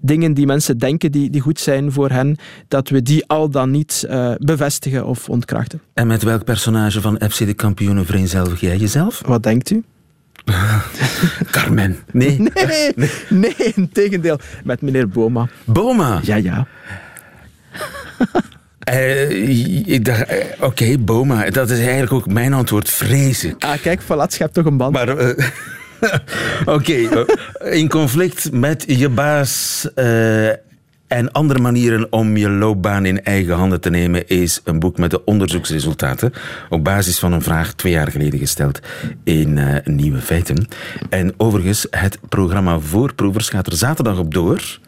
dingen 0.00 0.34
die 0.34 0.46
mensen 0.46 0.78
denken 0.78 1.12
die, 1.12 1.30
die 1.30 1.40
goed 1.40 1.60
zijn 1.60 1.92
voor 1.92 2.10
hen, 2.10 2.36
dat 2.68 2.88
we 2.88 3.02
die 3.02 3.26
al 3.26 3.50
dan 3.50 3.70
niet 3.70 4.08
bevestigen 4.38 5.06
of 5.06 5.28
ontkrachten. 5.28 5.80
En 5.94 6.06
met 6.06 6.22
welk 6.22 6.44
personage 6.44 7.00
van 7.00 7.20
FC 7.30 7.38
de 7.38 7.54
kampioenen 7.54 8.06
vereenzelvig 8.06 8.60
jij 8.60 8.76
jezelf? 8.76 9.22
Wat 9.26 9.42
denkt 9.42 9.70
u? 9.70 9.84
Carmen. 11.50 11.98
Nee. 12.12 12.38
Nee, 12.38 12.50
nee, 12.96 13.10
nee, 13.28 13.54
in 13.74 13.88
tegendeel. 13.92 14.38
Met 14.64 14.80
meneer 14.80 15.08
Boma. 15.08 15.48
Boma? 15.64 16.20
Ja, 16.22 16.36
ja. 16.36 16.66
Uh, 18.88 19.86
ik 19.86 20.04
dacht, 20.04 20.32
uh, 20.32 20.36
oké, 20.54 20.64
okay, 20.64 21.00
Boma. 21.00 21.50
Dat 21.50 21.70
is 21.70 21.78
eigenlijk 21.78 22.12
ook 22.12 22.26
mijn 22.26 22.52
antwoord, 22.52 22.90
vrees 22.90 23.44
ik. 23.44 23.64
Ah, 23.64 23.80
kijk, 23.82 24.02
voilà, 24.02 24.38
hebt 24.38 24.54
toch 24.54 24.64
een 24.64 24.76
band. 24.76 24.92
Maar, 24.92 25.08
uh, 25.08 25.28
oké, 26.74 27.06
okay, 27.06 27.26
in 27.72 27.88
conflict 27.88 28.52
met 28.52 28.84
je 28.86 29.08
baas 29.08 29.86
en 31.06 31.32
andere 31.32 31.60
manieren 31.60 32.12
om 32.12 32.36
je 32.36 32.48
loopbaan 32.50 33.04
in 33.04 33.24
eigen 33.24 33.54
handen 33.54 33.80
te 33.80 33.90
nemen 33.90 34.28
is 34.28 34.60
een 34.64 34.78
boek 34.78 34.98
met 34.98 35.10
de 35.10 35.24
onderzoeksresultaten 35.24 36.32
op 36.68 36.84
basis 36.84 37.18
van 37.18 37.32
een 37.32 37.42
vraag 37.42 37.72
twee 37.72 37.92
jaar 37.92 38.10
geleden 38.10 38.38
gesteld 38.38 38.80
in 39.24 39.60
Nieuwe 39.84 40.20
Feiten. 40.20 40.68
En 41.10 41.34
overigens, 41.36 41.86
het 41.90 42.18
programma 42.28 42.78
Voorproevers 42.78 43.48
gaat 43.48 43.66
er 43.66 43.76
zaterdag 43.76 44.18
op 44.18 44.34
door. 44.34 44.78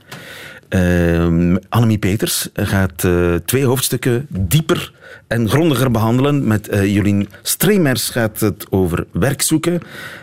Uh, 0.75 1.57
Annemie 1.69 1.99
Peters 1.99 2.49
gaat 2.55 3.02
uh, 3.05 3.35
twee 3.35 3.64
hoofdstukken 3.64 4.26
dieper 4.29 4.93
en 5.26 5.49
grondiger 5.49 5.91
behandelen. 5.91 6.47
Met 6.47 6.73
uh, 6.73 6.95
Jolien 6.95 7.29
Streemers 7.43 8.09
gaat 8.09 8.41
het 8.41 8.67
over 8.71 9.07
werk 9.11 9.43
zoeken. 9.43 9.81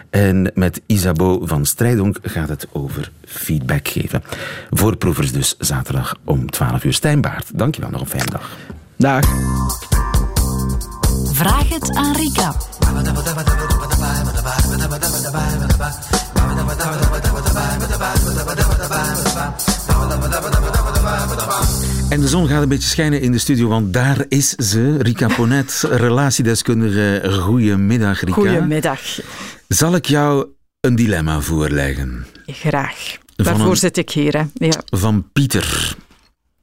En 0.09 0.51
met 0.53 0.81
Isabeau 0.85 1.47
van 1.47 1.65
Strijdonk 1.65 2.17
gaat 2.21 2.49
het 2.49 2.67
over 2.71 3.11
feedback 3.25 3.87
geven. 3.87 4.23
Voorproevers 4.69 5.31
dus 5.31 5.55
zaterdag 5.57 6.15
om 6.23 6.49
12 6.49 6.83
uur. 6.83 6.93
Stijnbaard, 6.93 7.57
dankjewel. 7.57 7.89
Nog 7.89 8.01
een 8.01 8.07
fijne 8.07 8.31
dag. 8.31 8.57
Dag. 8.95 9.25
Vraag 11.33 11.69
het 11.69 11.95
aan 11.95 12.15
Rika. 12.15 12.55
En 22.09 22.19
de 22.19 22.27
zon 22.27 22.47
gaat 22.47 22.61
een 22.61 22.69
beetje 22.69 22.89
schijnen 22.89 23.21
in 23.21 23.31
de 23.31 23.37
studio, 23.37 23.67
want 23.67 23.93
daar 23.93 24.25
is 24.27 24.49
ze, 24.49 24.97
Rika 24.97 25.27
Ponet, 25.27 25.85
relatiedeskundige. 25.89 27.39
Goedemiddag, 27.41 28.19
Rika. 28.19 28.33
Goedemiddag. 28.33 28.99
Zal 29.67 29.95
ik 29.95 30.05
jou 30.05 30.47
een 30.79 30.95
dilemma 30.95 31.41
voorleggen? 31.41 32.25
Graag. 32.45 33.17
Daarvoor 33.35 33.77
zit 33.77 33.97
ik 33.97 34.09
hier. 34.09 34.37
Hè. 34.37 34.43
Ja. 34.53 34.81
Van 34.89 35.31
Pieter. 35.31 35.95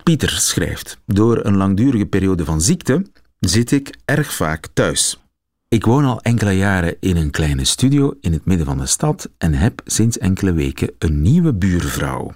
Pieter 0.03 0.31
schrijft: 0.31 0.99
Door 1.07 1.45
een 1.45 1.57
langdurige 1.57 2.07
periode 2.07 2.45
van 2.45 2.61
ziekte 2.61 3.07
zit 3.41 3.73
ik 3.73 3.95
erg 4.05 4.33
vaak 4.33 4.69
thuis. 4.73 5.21
Ik 5.69 5.85
woon 5.85 6.05
al 6.05 6.21
enkele 6.21 6.53
jaren 6.53 6.97
in 7.01 7.17
een 7.17 7.31
kleine 7.31 7.65
studio 7.65 8.15
in 8.21 8.33
het 8.33 8.45
midden 8.45 8.67
van 8.67 8.79
de 8.79 8.87
stad 8.87 9.31
en 9.39 9.55
heb 9.55 9.81
sinds 9.85 10.19
enkele 10.19 10.53
weken 10.53 10.91
een 10.99 11.23
nieuwe 11.23 11.55
buurvrouw. 11.55 12.33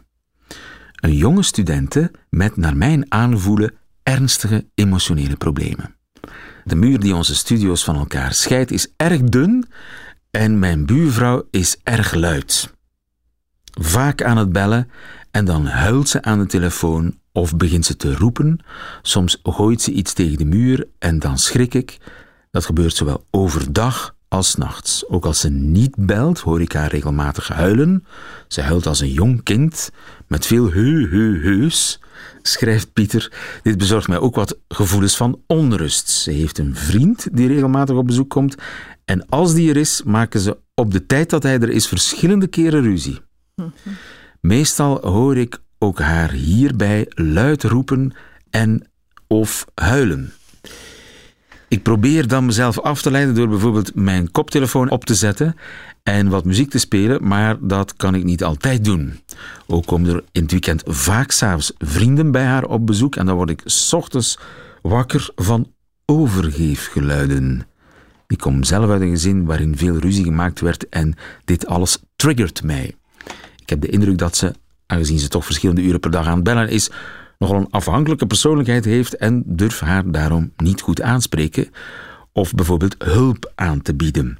Een 1.01 1.17
jonge 1.17 1.43
studente 1.43 2.11
met, 2.31 2.57
naar 2.57 2.77
mijn 2.77 3.13
aanvoelen, 3.13 3.73
ernstige 4.03 4.67
emotionele 4.75 5.37
problemen. 5.37 5.95
De 6.65 6.77
muur 6.77 7.01
die 7.01 7.15
onze 7.15 7.35
studio's 7.35 7.85
van 7.85 7.97
elkaar 7.97 8.35
scheidt 8.35 8.71
is 8.71 8.93
erg 8.97 9.23
dun 9.23 9.67
en 10.31 10.59
mijn 10.59 10.87
buurvrouw 10.87 11.47
is 11.51 11.81
erg 11.83 12.15
luid. 12.15 12.75
Vaak 13.81 14.23
aan 14.23 14.37
het 14.37 14.53
bellen 14.53 14.91
en 15.31 15.45
dan 15.45 15.67
huilt 15.67 16.09
ze 16.09 16.23
aan 16.23 16.39
de 16.39 16.47
telefoon 16.47 17.19
of 17.33 17.57
begint 17.57 17.87
ze 17.87 17.97
te 17.97 18.15
roepen. 18.17 18.59
Soms 19.03 19.41
gooit 19.43 19.81
ze 19.81 19.93
iets 19.93 20.13
tegen 20.13 20.39
de 20.39 20.45
muur 20.45 20.89
en 20.99 21.19
dan 21.19 21.39
schrik 21.39 21.75
ik. 21.75 21.99
Dat 22.51 22.65
gebeurt 22.65 22.95
zowel 22.95 23.25
overdag 23.31 24.15
als 24.31 24.55
nachts. 24.55 25.09
Ook 25.09 25.25
als 25.25 25.41
ze 25.41 25.49
niet 25.49 25.95
belt, 25.97 26.39
hoor 26.39 26.61
ik 26.61 26.73
haar 26.73 26.91
regelmatig 26.91 27.49
huilen. 27.49 28.05
Ze 28.49 28.61
huilt 28.61 28.87
als 28.87 29.01
een 29.01 29.13
jong 29.13 29.43
kind, 29.43 29.91
met 30.27 30.47
veel 30.47 30.73
heu, 30.73 31.09
heu, 31.11 31.43
heus, 31.43 32.01
schrijft 32.43 32.93
Pieter. 32.93 33.33
Dit 33.63 33.79
bezorgt 33.79 34.09
mij 34.09 34.19
ook 34.19 34.35
wat 34.35 34.59
gevoelens 34.69 35.17
van 35.17 35.41
onrust. 35.47 36.09
Ze 36.09 36.31
heeft 36.31 36.59
een 36.59 36.77
vriend 36.77 37.29
die 37.33 37.49
regelmatig 37.49 37.97
op 37.97 38.07
bezoek 38.07 38.31
komt. 38.31 38.55
En 39.05 39.29
als 39.29 39.55
die 39.55 39.71
er 39.71 39.77
is, 39.77 40.03
maken 40.03 40.41
ze 40.41 40.59
op 40.75 40.93
de 40.93 41.07
tijd 41.07 41.31
dat 41.31 41.43
hij 41.43 41.61
er 41.61 41.71
is 41.71 41.87
verschillende 41.87 42.47
keren 42.47 42.83
ruzie. 42.83 43.21
Meestal 44.41 45.01
hoor 45.01 45.37
ik 45.37 45.59
ook 45.79 45.99
haar 45.99 46.31
hierbij 46.31 47.07
luid 47.09 47.63
roepen 47.63 48.15
en 48.51 48.89
of 49.27 49.67
huilen. 49.75 50.33
Ik 51.71 51.83
probeer 51.83 52.29
dan 52.29 52.47
mezelf 52.47 52.81
af 52.81 53.03
te 53.03 53.11
leiden 53.11 53.35
door 53.35 53.49
bijvoorbeeld 53.49 53.95
mijn 53.95 54.31
koptelefoon 54.31 54.91
op 54.91 55.05
te 55.05 55.15
zetten 55.15 55.57
en 56.03 56.29
wat 56.29 56.45
muziek 56.45 56.71
te 56.71 56.79
spelen, 56.79 57.29
maar 57.29 57.57
dat 57.61 57.97
kan 57.97 58.15
ik 58.15 58.25
niet 58.25 58.45
altijd 58.45 58.85
doen. 58.85 59.21
Ook 59.67 59.87
komen 59.87 60.11
er 60.11 60.23
in 60.33 60.43
het 60.43 60.51
weekend 60.51 60.83
vaak 60.87 61.31
s'avonds 61.31 61.73
vrienden 61.79 62.31
bij 62.31 62.45
haar 62.45 62.65
op 62.65 62.87
bezoek 62.87 63.17
en 63.17 63.27
dan 63.27 63.35
word 63.35 63.51
ik 63.51 63.63
s 63.65 63.93
ochtends 63.93 64.39
wakker 64.83 65.31
van 65.35 65.73
overgeefgeluiden. 66.05 67.67
Ik 68.27 68.39
kom 68.39 68.65
zelf 68.65 68.91
uit 68.91 69.01
een 69.01 69.11
gezin 69.11 69.45
waarin 69.45 69.77
veel 69.77 69.97
ruzie 69.97 70.25
gemaakt 70.25 70.61
werd 70.61 70.89
en 70.89 71.15
dit 71.45 71.67
alles 71.67 71.99
triggert 72.17 72.63
mij. 72.63 72.95
Ik 73.63 73.69
heb 73.69 73.81
de 73.81 73.89
indruk 73.89 74.19
dat 74.19 74.37
ze, 74.37 74.55
aangezien 74.87 75.19
ze 75.19 75.29
toch 75.29 75.45
verschillende 75.45 75.83
uren 75.83 76.01
per 76.01 76.11
dag 76.11 76.27
aan 76.27 76.35
het 76.35 76.45
bellen 76.45 76.69
is, 76.69 76.91
nogal 77.41 77.57
een 77.57 77.71
afhankelijke 77.71 78.27
persoonlijkheid 78.27 78.85
heeft 78.85 79.17
en 79.17 79.43
durf 79.47 79.81
haar 79.81 80.11
daarom 80.11 80.53
niet 80.57 80.81
goed 80.81 81.03
aanspreken 81.03 81.71
of 82.33 82.55
bijvoorbeeld 82.55 82.95
hulp 82.99 83.53
aan 83.55 83.83
te 83.83 83.95
bieden. 83.95 84.39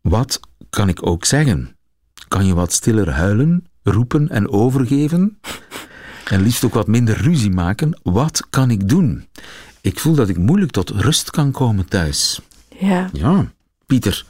Wat 0.00 0.40
kan 0.70 0.88
ik 0.88 1.06
ook 1.06 1.24
zeggen. 1.24 1.76
Kan 2.28 2.46
je 2.46 2.54
wat 2.54 2.72
stiller 2.72 3.10
huilen, 3.10 3.66
roepen 3.82 4.28
en 4.28 4.48
overgeven? 4.48 5.38
En 6.24 6.42
liefst 6.42 6.64
ook 6.64 6.74
wat 6.74 6.86
minder 6.86 7.16
ruzie 7.16 7.50
maken? 7.50 8.00
Wat 8.02 8.46
kan 8.50 8.70
ik 8.70 8.88
doen? 8.88 9.26
Ik 9.80 10.00
voel 10.00 10.14
dat 10.14 10.28
ik 10.28 10.38
moeilijk 10.38 10.72
tot 10.72 10.90
rust 10.90 11.30
kan 11.30 11.50
komen 11.50 11.88
thuis. 11.88 12.40
Ja. 12.80 13.08
Ja, 13.12 13.52
Pieter. 13.86 14.24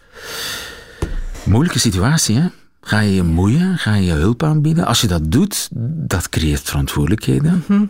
Moeilijke 1.44 1.78
situatie, 1.78 2.36
hè? 2.36 2.48
Ga 2.80 3.00
je 3.00 3.14
je 3.14 3.22
moeien? 3.22 3.78
Ga 3.78 3.94
je 3.94 4.12
hulp 4.12 4.42
aanbieden? 4.42 4.86
Als 4.86 5.00
je 5.00 5.06
dat 5.06 5.32
doet, 5.32 5.68
dat 6.08 6.28
creëert 6.28 6.68
verantwoordelijkheden. 6.68 7.64
Mhm. 7.66 7.84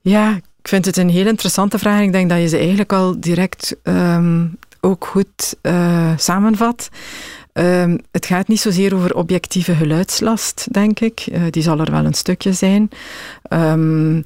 Ja, 0.00 0.36
ik 0.36 0.68
vind 0.68 0.84
het 0.84 0.96
een 0.96 1.08
heel 1.08 1.26
interessante 1.26 1.78
vraag. 1.78 2.00
Ik 2.00 2.12
denk 2.12 2.28
dat 2.28 2.40
je 2.40 2.48
ze 2.48 2.56
eigenlijk 2.56 2.92
al 2.92 3.20
direct 3.20 3.76
ehm, 3.82 4.46
ook 4.80 5.04
goed 5.04 5.56
uh, 5.62 6.12
samenvat. 6.16 6.88
Um, 7.52 7.98
het 8.10 8.26
gaat 8.26 8.48
niet 8.48 8.60
zozeer 8.60 8.94
over 8.94 9.14
objectieve 9.14 9.74
geluidslast, 9.74 10.66
denk 10.70 11.00
ik. 11.00 11.26
Uh, 11.32 11.42
die 11.50 11.62
zal 11.62 11.78
er 11.78 11.90
wel 11.90 12.04
een 12.04 12.14
stukje 12.14 12.52
zijn. 12.52 12.88
Um, 13.48 14.24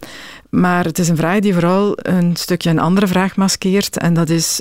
maar 0.50 0.84
het 0.84 0.98
is 0.98 1.08
een 1.08 1.16
vraag 1.16 1.38
die 1.38 1.52
vooral 1.52 1.92
een 1.96 2.36
stukje 2.36 2.70
een 2.70 2.78
andere 2.78 3.06
vraag 3.06 3.36
maskeert. 3.36 3.98
En 3.98 4.14
dat 4.14 4.28
is 4.28 4.60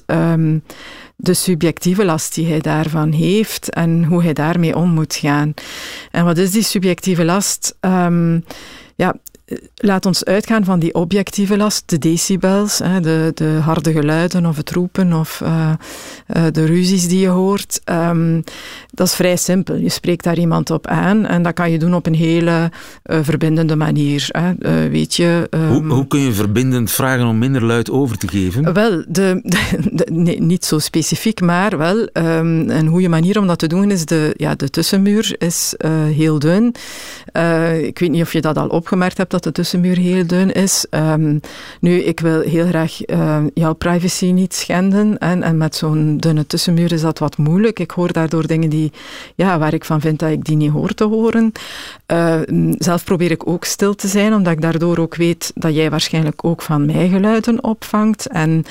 de 1.16 1.34
subjectieve 1.34 2.06
last 2.06 2.36
die 2.36 2.48
hij 2.48 2.60
daarvan 2.60 3.12
heeft 3.12 3.70
en 3.70 4.04
hoe 4.04 4.24
hij 4.24 4.34
daarmee 4.34 4.76
om 4.76 4.90
moet 4.90 5.16
gaan. 5.16 5.54
En 6.12 6.26
wat 6.26 6.38
is 6.38 6.52
die 6.52 6.64
subjectieve 6.64 7.26
last? 7.26 7.78
ja, 8.96 9.16
laat 9.76 10.06
ons 10.06 10.26
uitgaan 10.26 10.64
van 10.64 10.80
die 10.80 10.94
objectieve 10.94 11.58
last, 11.58 11.84
de 11.86 11.98
decibels, 11.98 12.78
de, 12.78 13.32
de 13.34 13.60
harde 13.62 13.92
geluiden 13.92 14.46
of 14.46 14.58
het 14.58 14.72
roepen 14.72 15.14
of 15.14 15.42
uh, 15.44 15.72
de 16.52 16.66
ruzies 16.66 17.08
die 17.08 17.20
je 17.20 17.28
hoort. 17.28 17.82
Um, 17.86 18.44
dat 18.92 19.08
is 19.08 19.16
vrij 19.16 19.36
simpel. 19.36 19.76
Je 19.76 19.90
spreekt 19.90 20.24
daar 20.24 20.38
iemand 20.38 20.70
op 20.70 20.88
aan 20.88 21.26
en 21.26 21.44
dat 21.44 21.54
kan 21.54 21.72
je 21.72 21.80
doen 21.80 21.96
op 21.96 22.06
een 22.06 22.16
hele 22.16 22.72
uh, 23.06 23.20
verbindende 23.22 23.76
manier. 23.76 24.28
Hè. 24.32 24.54
Weet 24.90 25.16
je, 25.16 25.48
um, 25.50 25.68
hoe, 25.68 25.86
hoe, 25.86 26.08
kun 26.08 26.20
je 26.20 26.34
verbindend 26.34 26.92
vragen 26.92 27.26
om 27.26 27.38
minder 27.38 27.64
luid 27.64 27.92
over 27.92 28.18
te 28.18 28.28
geven? 28.28 28.74
Wel, 28.74 29.04
de, 29.08 29.40
de, 29.92 30.08
nee, 30.12 30.42
niet 30.42 30.66
zo 30.66 30.80
specifiek, 30.80 31.42
maar 31.42 31.78
wel 31.78 31.98
um, 32.14 32.70
een 32.70 32.88
goede 32.88 33.10
manier 33.10 33.40
om 33.40 33.48
dat 33.48 33.60
te 33.60 33.68
doen 33.68 33.92
is 33.92 34.06
de, 34.06 34.34
ja, 34.38 34.56
de 34.56 34.70
tussenmuur 34.70 35.36
is 35.38 35.74
heel 36.14 36.40
dun. 36.40 36.76
ik 37.82 38.00
weet 38.00 38.10
niet 38.10 38.22
of 38.22 38.34
je 38.34 38.42
dat 38.42 38.58
al 38.58 38.68
opgemerkt 38.68 39.18
hebt 39.18 39.34
dat 39.36 39.44
de 39.44 39.52
tussenmuur 39.52 39.98
heel 39.98 40.28
dun 40.28 40.52
is. 40.52 40.86
Um, 40.90 41.40
nu, 41.80 42.00
ik 42.00 42.20
wil 42.20 42.42
heel 42.42 42.68
graag 42.68 43.08
uh, 43.08 43.38
jouw 43.54 43.74
privacy 43.74 44.26
niet 44.26 44.54
schenden. 44.54 45.18
En, 45.18 45.44
en 45.44 45.58
met 45.58 45.76
zo'n 45.76 46.18
dunne 46.18 46.48
tussenmuur 46.48 46.92
is 46.92 47.02
dat 47.02 47.20
wat 47.20 47.38
moeilijk. 47.38 47.80
Ik 47.80 47.92
hoor 47.92 48.12
daardoor 48.14 48.48
dingen 48.48 48.70
die, 48.70 48.92
ja, 49.36 49.60
waar 49.60 49.74
ik 49.74 49.86
van 49.86 50.02
vind 50.02 50.20
dat 50.20 50.30
ik 50.30 50.46
die 50.46 50.56
niet 50.56 50.72
hoor 50.72 50.94
te 50.94 51.04
horen. 51.04 51.52
Uh, 52.14 52.36
zelf 52.78 53.04
probeer 53.04 53.32
ik 53.32 53.48
ook 53.48 53.64
stil 53.64 53.96
te 53.96 54.08
zijn, 54.08 54.34
omdat 54.34 54.54
ik 54.54 54.62
daardoor 54.62 54.98
ook 54.98 55.16
weet 55.16 55.52
dat 55.56 55.76
jij 55.76 55.90
waarschijnlijk 55.90 56.46
ook 56.46 56.62
van 56.62 56.86
mij 56.86 57.10
geluiden 57.10 57.64
opvangt. 57.64 58.28
En 58.28 58.64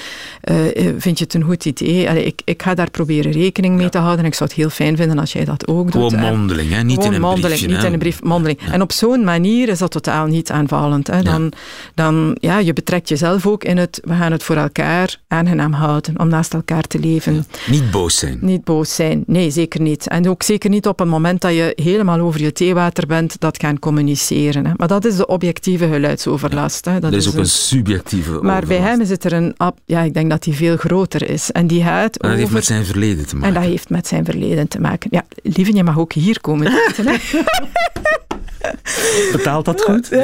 uh, 0.50 0.56
vind 0.98 1.18
je 1.18 1.24
het 1.24 1.34
een 1.34 1.42
goed 1.42 1.64
idee? 1.64 2.08
Allee, 2.08 2.24
ik, 2.24 2.40
ik 2.44 2.62
ga 2.62 2.74
daar 2.74 2.90
proberen 2.90 3.32
rekening 3.32 3.74
mee 3.74 3.84
ja. 3.84 3.90
te 3.90 3.98
houden. 3.98 4.24
Ik 4.24 4.34
zou 4.34 4.48
het 4.48 4.58
heel 4.58 4.70
fijn 4.70 4.96
vinden 4.96 5.18
als 5.18 5.32
jij 5.32 5.44
dat 5.44 5.68
ook 5.68 5.92
doet. 5.92 6.12
Gewoon 6.12 6.36
mondeling, 6.36 6.70
hè? 6.70 6.82
niet 6.82 7.04
in 7.04 7.12
een 7.12 7.20
mondeling, 7.20 7.48
briefje. 7.48 7.66
niet 7.66 7.80
hè? 7.80 7.86
in 7.86 7.92
een 7.92 7.98
brief, 7.98 8.22
mondeling. 8.22 8.60
Ja. 8.60 8.72
En 8.72 8.82
op 8.82 8.92
zo'n 8.92 9.24
manier 9.24 9.68
is 9.68 9.78
dat 9.78 9.90
totaal 9.90 10.26
niet 10.26 10.50
aanvallend. 10.54 11.06
Hè. 11.06 11.22
Dan, 11.22 11.52
dan, 11.94 12.36
ja, 12.40 12.58
je 12.58 12.72
betrekt 12.72 13.08
jezelf 13.08 13.46
ook 13.46 13.64
in 13.64 13.76
het, 13.76 14.00
we 14.04 14.14
gaan 14.14 14.32
het 14.32 14.42
voor 14.42 14.56
elkaar 14.56 15.20
aangenaam 15.28 15.72
houden, 15.72 16.18
om 16.18 16.28
naast 16.28 16.54
elkaar 16.54 16.82
te 16.82 16.98
leven. 16.98 17.46
Niet 17.66 17.90
boos 17.90 18.18
zijn. 18.18 18.38
Niet 18.40 18.64
boos 18.64 18.94
zijn, 18.94 19.24
nee, 19.26 19.50
zeker 19.50 19.80
niet. 19.80 20.08
En 20.08 20.28
ook 20.28 20.42
zeker 20.42 20.70
niet 20.70 20.86
op 20.86 21.00
een 21.00 21.08
moment 21.08 21.40
dat 21.40 21.52
je 21.52 21.72
helemaal 21.82 22.20
over 22.20 22.40
je 22.40 22.52
theewater 22.52 23.06
bent, 23.06 23.36
dat 23.40 23.60
gaan 23.60 23.78
communiceren. 23.78 24.66
Hè. 24.66 24.72
Maar 24.76 24.88
dat 24.88 25.04
is 25.04 25.16
de 25.16 25.26
objectieve 25.26 25.88
geluidsoverlast. 25.88 26.84
Hè. 26.84 27.00
Dat 27.00 27.12
Er 27.12 27.18
is 27.18 27.24
is 27.26 27.32
ook 27.32 27.38
een 27.38 27.46
subjectieve 27.46 28.38
Maar 28.42 28.66
bij 28.66 28.76
hem 28.76 29.00
is 29.00 29.10
het 29.10 29.24
er 29.24 29.32
een, 29.32 29.56
ja, 29.84 30.00
ik 30.00 30.14
denk 30.14 30.30
dat 30.30 30.42
die 30.42 30.54
veel 30.54 30.76
groter 30.76 31.30
is. 31.30 31.52
En 31.52 31.66
die 31.66 31.82
gaat 31.82 32.16
En 32.16 32.28
dat 32.28 32.38
heeft 32.38 32.52
met 32.52 32.64
zijn 32.64 32.84
verleden 32.84 33.26
te 33.26 33.34
maken. 33.36 33.48
En 33.48 33.60
dat 33.60 33.70
heeft 33.70 33.90
met 33.90 34.06
zijn 34.06 34.24
verleden 34.24 34.68
te 34.68 34.80
maken. 34.80 35.08
Ja, 35.12 35.24
lieve, 35.42 35.74
je 35.74 35.84
mag 35.84 35.98
ook 35.98 36.12
hier 36.12 36.40
komen 36.40 36.72
zitten. 36.86 37.20
Betaalt 39.36 39.64
dat 39.64 39.82
goed? 39.82 40.08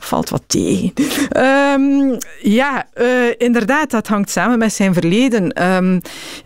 Valt 0.00 0.28
wat 0.28 0.42
tegen. 0.46 0.92
Ehm, 1.28 2.18
ja, 2.42 2.86
eh, 2.92 3.06
inderdaad, 3.38 3.90
dat 3.90 4.06
hangt 4.06 4.30
samen 4.30 4.58
met 4.58 4.72
zijn 4.72 4.94
verleden. 4.94 5.52
Ehm, 5.52 6.00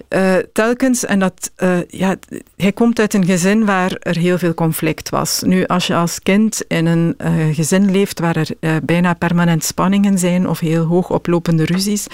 eh, 0.08 0.34
telkens, 0.52 1.04
en 1.04 1.18
dat, 1.18 1.50
eh, 1.56 1.78
ja, 1.88 2.16
hij 2.56 2.72
komt 2.72 2.98
uit 2.98 3.14
een 3.14 3.24
gezin 3.24 3.64
waar 3.64 3.96
er 3.98 4.16
heel 4.16 4.38
veel 4.38 4.54
conflict 4.54 5.08
was. 5.08 5.42
Nu, 5.46 5.66
als 5.66 5.86
je 5.86 5.94
als 5.94 6.20
kind 6.22 6.62
in 6.68 6.86
een 6.86 7.14
gezin 7.54 7.90
leeft 7.90 8.20
waar 8.20 8.36
er 8.36 8.80
bijna 8.82 9.14
permanent 9.14 9.64
spanningen 9.64 10.18
zijn 10.18 10.48
of 10.48 10.58
heel 10.58 10.84
hoog 10.84 11.10
oplopende 11.10 11.64
ruzies, 11.64 12.06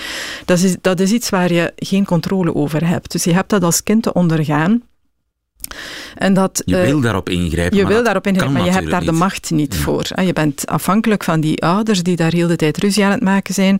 dat 0.44 0.58
is, 0.58 0.76
dat 0.80 1.00
is 1.00 1.12
iets 1.12 1.30
waar 1.30 1.52
je 1.52 1.72
geen 1.76 2.04
controle 2.04 2.54
over 2.54 2.88
hebt. 2.88 3.12
Dus 3.12 3.24
je 3.24 3.34
hebt 3.34 3.50
dat 3.50 3.62
als 3.62 3.82
kind 3.82 4.02
te 4.02 4.12
ondergaan. 4.12 4.82
En 6.16 6.34
dat, 6.34 6.62
Je 6.64 6.76
eh, 6.76 6.84
wil 6.84 7.00
daarop 7.00 7.28
ingrijpen. 7.28 7.76
je 7.76 7.82
maar 7.84 7.92
wil 7.92 8.02
daarop 8.04 8.26
ingrijpen, 8.26 8.52
maar 8.54 8.64
je 8.64 8.70
hebt 8.70 8.90
daar 8.90 9.04
de 9.04 9.12
macht 9.12 9.50
niet 9.50 9.74
Ja. 9.74 9.80
voor. 9.80 10.06
Je 10.24 10.32
bent 10.32 10.66
afhankelijk 10.66 11.24
van 11.24 11.40
die 11.40 11.62
ouders 11.62 12.02
die 12.02 12.16
daar 12.16 12.32
heel 12.32 12.48
de 12.48 12.56
tijd 12.56 12.76
ruzie 12.78 13.04
aan 13.04 13.10
het 13.10 13.22
maken 13.22 13.54
zijn. 13.54 13.76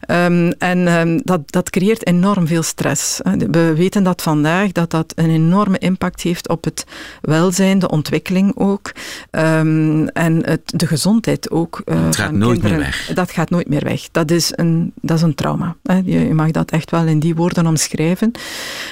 Ehm, 0.00 0.52
en 0.58 0.86
ehm, 0.86 1.18
dat, 1.22 1.40
dat 1.52 1.70
creëert 1.70 2.06
enorm 2.06 2.46
veel 2.46 2.62
stress. 2.62 3.20
We 3.50 3.72
weten 3.76 4.02
dat 4.02 4.22
vandaag, 4.22 4.72
dat 4.72 4.90
dat 4.90 5.12
een 5.16 5.30
enorme 5.30 5.78
impact 5.78 6.20
heeft 6.22 6.48
op 6.48 6.64
het 6.64 6.84
welzijn, 7.20 7.78
de 7.78 7.88
ontwikkeling 7.88 8.52
ook. 8.56 8.92
Ehm, 9.30 10.06
en 10.06 10.46
het, 10.46 10.60
de 10.66 10.86
gezondheid 10.86 11.50
ook. 11.50 11.82
eh, 11.84 12.04
Het 12.04 12.16
gaat 12.16 12.26
van 12.26 12.38
nooit 12.38 12.62
meer 12.62 12.70
kinderen. 12.70 12.84
weg. 13.06 13.14
Dat 13.14 13.30
gaat 13.30 13.50
nooit 13.50 13.68
meer 13.68 13.84
weg. 13.84 14.08
Dat 14.12 14.30
is 14.30 14.52
een, 14.54 14.92
dat 15.00 15.16
is 15.16 15.22
een 15.22 15.34
trauma. 15.34 15.76
hè. 15.82 15.94
Je, 16.04 16.26
je 16.26 16.34
mag 16.34 16.50
dat 16.50 16.70
echt 16.70 16.90
wel 16.90 17.06
in 17.06 17.18
die 17.20 17.34
woorden 17.34 17.66
omschrijven. 17.66 18.30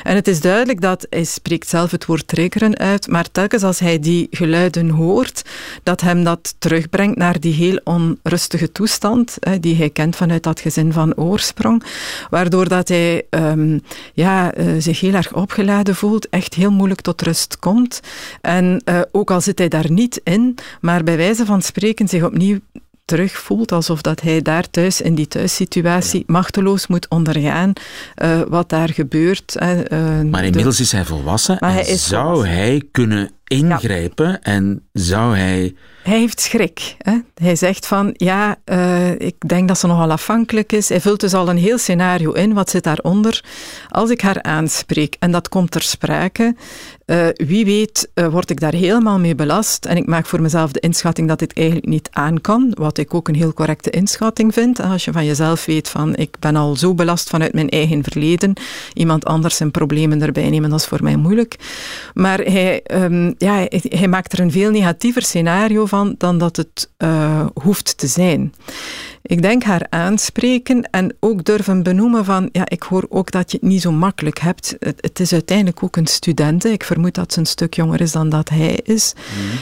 En 0.02 0.14
het 0.14 0.28
is 0.28 0.40
duidelijk 0.40 0.80
dat, 0.80 1.06
hij 1.10 1.24
spreekt 1.24 1.68
zelf 1.68 1.90
het 1.90 2.06
woord 2.06 2.26
triggeren 2.28 2.72
uit, 2.84 3.08
maar 3.08 3.30
telkens 3.30 3.62
als 3.62 3.78
hij 3.78 3.98
die 3.98 4.26
geluiden 4.30 4.88
hoort, 4.88 5.42
dat 5.82 6.00
hem 6.00 6.24
dat 6.24 6.54
terugbrengt 6.58 7.16
naar 7.16 7.40
die 7.40 7.52
heel 7.52 7.80
onrustige 7.84 8.72
toestand, 8.72 9.36
hè, 9.40 9.60
die 9.60 9.76
hij 9.76 9.90
kent 9.90 10.16
vanuit 10.16 10.42
dat 10.42 10.60
gezin 10.60 10.92
van 10.92 11.16
oorsprong, 11.16 11.82
waardoor 12.30 12.68
dat 12.68 12.88
hij 12.88 13.26
ehm, 13.30 13.78
ja, 14.12 14.52
eh, 14.52 14.66
zich 14.78 15.00
heel 15.00 15.14
erg 15.14 15.34
opgeladen 15.34 15.94
voelt, 15.94 16.28
echt 16.28 16.54
heel 16.54 16.70
moeilijk 16.70 17.00
tot 17.00 17.22
rust 17.22 17.58
komt. 17.58 18.00
En 18.40 18.80
eh, 18.84 19.00
ook 19.12 19.30
al 19.30 19.40
zit 19.40 19.58
hij 19.58 19.68
daar 19.68 19.90
niet 19.90 20.20
in, 20.24 20.54
maar 20.80 21.04
bij 21.04 21.16
wijze 21.16 21.44
van 21.46 21.62
spreken 21.62 22.08
zich 22.08 22.22
opnieuw 22.24 22.58
terug 23.04 23.32
voelt, 23.32 23.72
alsof 23.72 24.00
dat 24.02 24.20
hij 24.20 24.42
daar 24.42 24.70
thuis 24.70 25.00
in 25.00 25.14
die 25.14 25.28
thuissituatie 25.28 26.22
machteloos 26.26 26.86
moet 26.86 27.08
ondergaan 27.08 27.72
eh, 28.14 28.40
wat 28.48 28.68
daar 28.68 28.88
gebeurt. 28.88 29.56
eh, 29.56 29.68
Maar 30.30 30.40
de- 30.40 30.46
inmiddels 30.46 30.80
is 30.80 30.92
hij 30.92 31.04
volwassen 31.04 31.56
Maar 31.60 31.70
en 31.70 31.76
hij 31.76 31.86
is 31.86 32.06
zou 32.08 32.24
volwassen. 32.24 32.54
hij 32.56 32.82
kunnen 32.90 33.30
ingrijpen 33.44 34.42
en 34.42 34.82
zou 34.92 35.36
hij... 35.36 35.74
Hij 36.02 36.18
heeft 36.18 36.40
schrik. 36.40 36.96
Hè? 36.98 37.18
Hij 37.34 37.56
zegt 37.56 37.86
van, 37.86 38.14
ja, 38.16 38.56
eh, 38.64 39.10
ik 39.10 39.34
denk 39.48 39.68
dat 39.68 39.78
ze 39.78 39.86
nogal 39.86 40.10
afhankelijk 40.10 40.72
is. 40.72 40.88
Hij 40.88 41.00
vult 41.00 41.20
dus 41.20 41.34
al 41.34 41.48
een 41.48 41.56
heel 41.56 41.78
scenario 41.78 42.32
in. 42.32 42.54
Wat 42.54 42.70
zit 42.70 42.84
daaronder? 42.84 43.44
Als 43.88 44.10
ik 44.10 44.20
haar 44.20 44.42
aanspreek 44.42 45.16
en 45.18 45.30
dat 45.30 45.48
komt 45.48 45.70
ter 45.70 45.82
sprake, 45.82 46.54
eh, 47.04 47.26
wie 47.34 47.64
weet 47.64 48.10
eh, 48.14 48.26
word 48.26 48.50
ik 48.50 48.60
daar 48.60 48.72
helemaal 48.72 49.18
mee 49.18 49.34
belast. 49.34 49.84
En 49.84 49.96
ik 49.96 50.06
maak 50.06 50.26
voor 50.26 50.42
mezelf 50.42 50.72
de 50.72 50.80
inschatting 50.80 51.28
dat 51.28 51.38
dit 51.38 51.52
eigenlijk 51.52 51.86
niet 51.86 52.08
aan 52.12 52.40
kan. 52.40 52.72
Wat 52.74 52.98
ik 52.98 53.14
ook 53.14 53.28
een 53.28 53.34
heel 53.34 53.52
correcte 53.52 53.90
inschatting 53.90 54.52
vind. 54.54 54.80
Als 54.80 55.04
je 55.04 55.12
van 55.12 55.24
jezelf 55.24 55.64
weet 55.64 55.88
van, 55.88 56.16
ik 56.16 56.36
ben 56.38 56.56
al 56.56 56.76
zo 56.76 56.94
belast 56.94 57.28
vanuit 57.28 57.54
mijn 57.54 57.68
eigen 57.68 58.02
verleden. 58.02 58.52
Iemand 58.92 59.24
anders 59.24 59.56
zijn 59.56 59.70
problemen 59.70 60.22
erbij 60.22 60.50
nemen, 60.50 60.70
dat 60.70 60.80
is 60.80 60.86
voor 60.86 61.02
mij 61.02 61.16
moeilijk. 61.16 61.56
Maar 62.14 62.38
hij, 62.38 62.82
ehm, 62.82 63.32
ja, 63.38 63.66
hij, 63.68 64.08
maakt 64.08 64.32
er 64.32 64.40
een 64.40 64.50
veel 64.50 64.70
negatiever 64.70 65.22
scenario 65.22 65.86
van 65.86 66.14
dan 66.18 66.38
dat 66.38 66.56
het 66.56 66.90
eh, 66.96 67.46
hoeft 67.62 67.98
te 67.98 68.06
zijn. 68.06 68.54
Ik 69.26 69.42
denk 69.42 69.62
haar 69.62 69.86
aanspreken 69.88 70.90
en 70.90 71.16
ook 71.20 71.44
durven 71.44 71.82
benoemen 71.82 72.24
van, 72.24 72.48
ja, 72.52 72.68
ik 72.68 72.82
hoor 72.82 73.06
ook 73.08 73.30
dat 73.30 73.50
je 73.50 73.58
het 73.60 73.66
niet 73.68 73.80
zo 73.80 73.92
makkelijk 73.92 74.38
hebt. 74.38 74.76
Het, 74.78 74.98
het 75.00 75.20
is 75.20 75.32
uiteindelijk 75.32 75.82
ook 75.82 75.96
een 75.96 76.06
student. 76.06 76.64
Ik 76.64 76.84
vermoed 76.84 77.14
dat 77.14 77.32
ze 77.32 77.38
een 77.38 77.46
stuk 77.46 77.74
jonger 77.74 78.00
is 78.00 78.12
dan 78.12 78.28
dat 78.28 78.48
hij 78.48 78.80
is. 78.82 79.12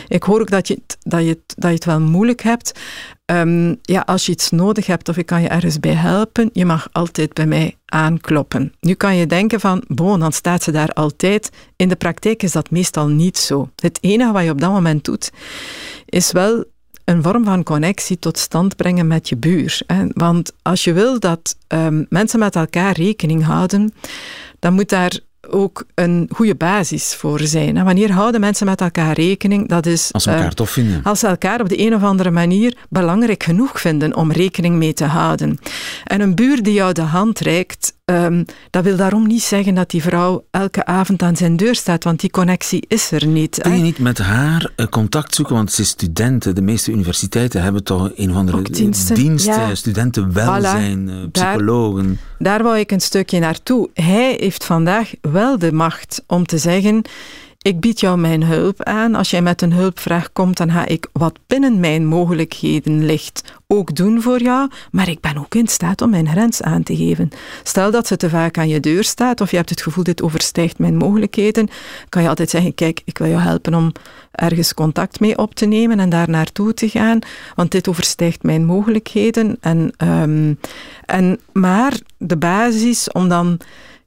Ik 0.09 0.23
hoor 0.23 0.41
ook 0.41 0.51
dat 0.51 0.69
je, 0.69 0.75
het, 0.75 0.97
dat, 1.01 1.23
je 1.23 1.29
het, 1.29 1.55
dat 1.57 1.71
je 1.71 1.75
het 1.75 1.85
wel 1.85 2.01
moeilijk 2.01 2.43
hebt. 2.43 2.81
Ehm, 3.25 3.75
ja, 3.83 4.01
als 4.01 4.27
je 4.27 4.33
iets 4.33 4.51
nodig 4.51 4.87
hebt 4.87 5.09
of 5.09 5.17
ik 5.17 5.27
kan 5.27 5.43
je 5.43 5.49
ergens 5.49 5.81
bij 5.81 5.95
helpen, 5.95 6.51
je 6.53 6.65
mag 6.65 6.89
altijd 6.93 7.33
bij 7.33 7.47
mij 7.47 7.77
aankloppen. 7.85 8.75
Nu 8.81 8.95
kan 8.95 9.17
je 9.17 9.27
denken 9.27 9.61
van, 9.61 9.85
bon, 9.87 10.21
dan 10.21 10.33
staat 10.33 10.63
ze 10.63 10.71
daar 10.71 10.91
altijd. 10.93 11.51
In 11.77 11.89
de 11.89 11.97
praktijk 11.97 12.43
is 12.43 12.53
dat 12.53 12.71
meestal 12.71 13.09
niet 13.09 13.39
zo. 13.39 13.71
Het 13.77 13.99
enige 14.01 14.33
wat 14.33 14.45
je 14.45 14.51
op 14.51 14.61
dat 14.61 14.71
moment 14.71 15.05
doet, 15.05 15.31
is 16.05 16.33
wel 16.33 16.65
een 17.05 17.23
vorm 17.23 17.45
van 17.45 17.63
connectie 17.63 18.19
tot 18.19 18.39
stand 18.39 18.77
brengen 18.77 19.07
met 19.07 19.29
je 19.29 19.37
buur. 19.37 19.83
Hè. 19.87 20.05
Want 20.13 20.53
als 20.63 20.85
je 20.85 20.93
wil 20.93 21.21
dat 21.21 21.57
ehm, 21.67 22.05
mensen 22.09 22.39
met 22.39 22.57
elkaar 22.57 22.97
rekening 22.97 23.45
houden, 23.45 23.95
dan 24.59 24.73
moet 24.73 24.89
daar 24.89 25.21
ook 25.51 25.85
een 25.95 26.29
goede 26.35 26.55
basis 26.55 27.15
voor 27.15 27.41
zijn. 27.41 27.77
En 27.77 27.85
wanneer 27.85 28.13
houden 28.13 28.41
mensen 28.41 28.67
met 28.67 28.81
elkaar 28.81 29.13
rekening? 29.13 29.69
Dat 29.69 29.87
is, 29.87 30.13
als 30.13 30.23
ze 30.23 30.31
elkaar 30.31 30.45
uh, 30.45 30.51
tof 30.51 30.71
vinden. 30.71 31.03
Als 31.03 31.21
ze 31.21 31.27
elkaar 31.27 31.61
op 31.61 31.69
de 31.69 31.79
een 31.79 31.95
of 31.95 32.03
andere 32.03 32.31
manier 32.31 32.77
belangrijk 32.89 33.43
genoeg 33.43 33.81
vinden 33.81 34.17
om 34.17 34.33
rekening 34.33 34.77
mee 34.77 34.93
te 34.93 35.05
houden. 35.05 35.59
En 36.05 36.21
een 36.21 36.35
buur 36.35 36.63
die 36.63 36.73
jou 36.73 36.93
de 36.93 37.01
hand 37.01 37.39
reikt, 37.39 37.95
um, 38.13 38.45
dat 38.71 38.85
wil 38.85 38.97
daarom 38.97 39.27
niet 39.27 39.43
zeggen 39.43 39.75
dat 39.75 39.91
die 39.91 40.03
vrouw 40.03 40.45
elke 40.51 40.85
avond 40.85 41.23
aan 41.23 41.37
zijn 41.37 41.57
deur 41.57 41.75
staat, 41.75 42.05
want 42.05 42.21
die 42.21 42.31
connectie 42.31 42.85
is 42.89 43.11
er 43.11 43.27
niet. 43.27 43.59
Kun 43.61 43.77
je 43.77 43.83
niet 43.83 43.99
met 43.99 44.19
haar 44.19 44.71
uh, 44.77 44.87
contact 44.87 45.35
zoeken? 45.35 45.55
Want 45.55 45.73
ze 45.73 45.83
is 45.83 45.89
studenten. 45.89 46.55
De 46.55 46.63
meeste 46.63 46.91
universiteiten 46.91 47.63
hebben 47.63 47.85
toch 47.85 48.11
een 48.17 48.31
of 48.31 48.37
andere 48.37 48.63
diensten, 48.63 49.15
diensten 49.15 49.53
ja. 49.53 49.75
studentenwelzijn, 49.75 51.11
voilà. 51.11 51.31
psychologen. 51.31 52.07
Daar, 52.39 52.39
daar 52.39 52.63
wou 52.63 52.79
ik 52.79 52.91
een 52.91 53.01
stukje 53.01 53.39
naartoe. 53.39 53.91
Hij 53.95 54.37
heeft 54.41 54.65
vandaag 54.65 55.13
wel 55.21 55.59
de 55.59 55.73
macht 55.73 56.23
om 56.27 56.47
te 56.47 56.59
zeggen 56.59 57.03
ik 57.63 57.81
bied 57.81 58.01
jou 58.01 58.19
mijn 58.19 58.45
hulp 58.45 58.83
aan. 58.83 59.15
Als 59.15 59.31
jij 59.31 59.43
met 59.43 59.63
een 59.63 59.73
hulpvraag 59.73 60.33
komt, 60.33 60.57
dan 60.57 60.71
ga 60.71 60.87
ik 60.87 61.09
wat 61.13 61.39
binnen 61.47 61.81
mijn 61.81 62.07
mogelijkheden 62.07 63.05
ligt 63.05 63.53
ook 63.67 63.95
doen 63.95 64.23
voor 64.23 64.43
jou, 64.43 64.71
maar 64.91 65.09
ik 65.09 65.21
ben 65.21 65.39
ook 65.39 65.55
in 65.55 65.69
staat 65.69 66.03
om 66.03 66.11
mijn 66.11 66.29
grens 66.29 66.63
aan 66.63 66.83
te 66.83 66.97
geven. 66.97 67.31
Stel 67.63 67.91
dat 67.91 68.07
ze 68.07 68.17
te 68.17 68.31
vaak 68.31 68.59
aan 68.59 68.69
je 68.69 68.81
deur 68.81 69.05
staat 69.05 69.41
of 69.41 69.51
je 69.51 69.57
hebt 69.57 69.71
het 69.71 69.83
gevoel 69.83 70.05
dit 70.05 70.23
overstijgt 70.23 70.79
mijn 70.79 70.97
mogelijkheden, 70.97 71.69
kan 72.09 72.23
je 72.23 72.29
altijd 72.29 72.51
zeggen, 72.51 72.75
kijk, 72.75 73.01
ik 73.05 73.19
wil 73.19 73.29
jou 73.29 73.41
helpen 73.41 73.75
om 73.75 73.93
ergens 74.33 74.75
contact 74.75 75.21
mee 75.21 75.39
op 75.39 75.55
te 75.55 75.67
nemen 75.67 76.01
en 76.01 76.09
daar 76.09 76.29
naartoe 76.29 76.75
te 76.75 76.89
gaan, 76.89 77.19
want 77.55 77.71
dit 77.71 77.89
overstijgt 77.89 78.43
mijn 78.43 78.65
mogelijkheden. 78.65 79.57
En, 79.61 79.93
um, 79.99 80.59
en, 81.07 81.41
maar 81.53 81.99
de 82.17 82.37
basis 82.37 83.11
om 83.11 83.29
dan 83.29 83.59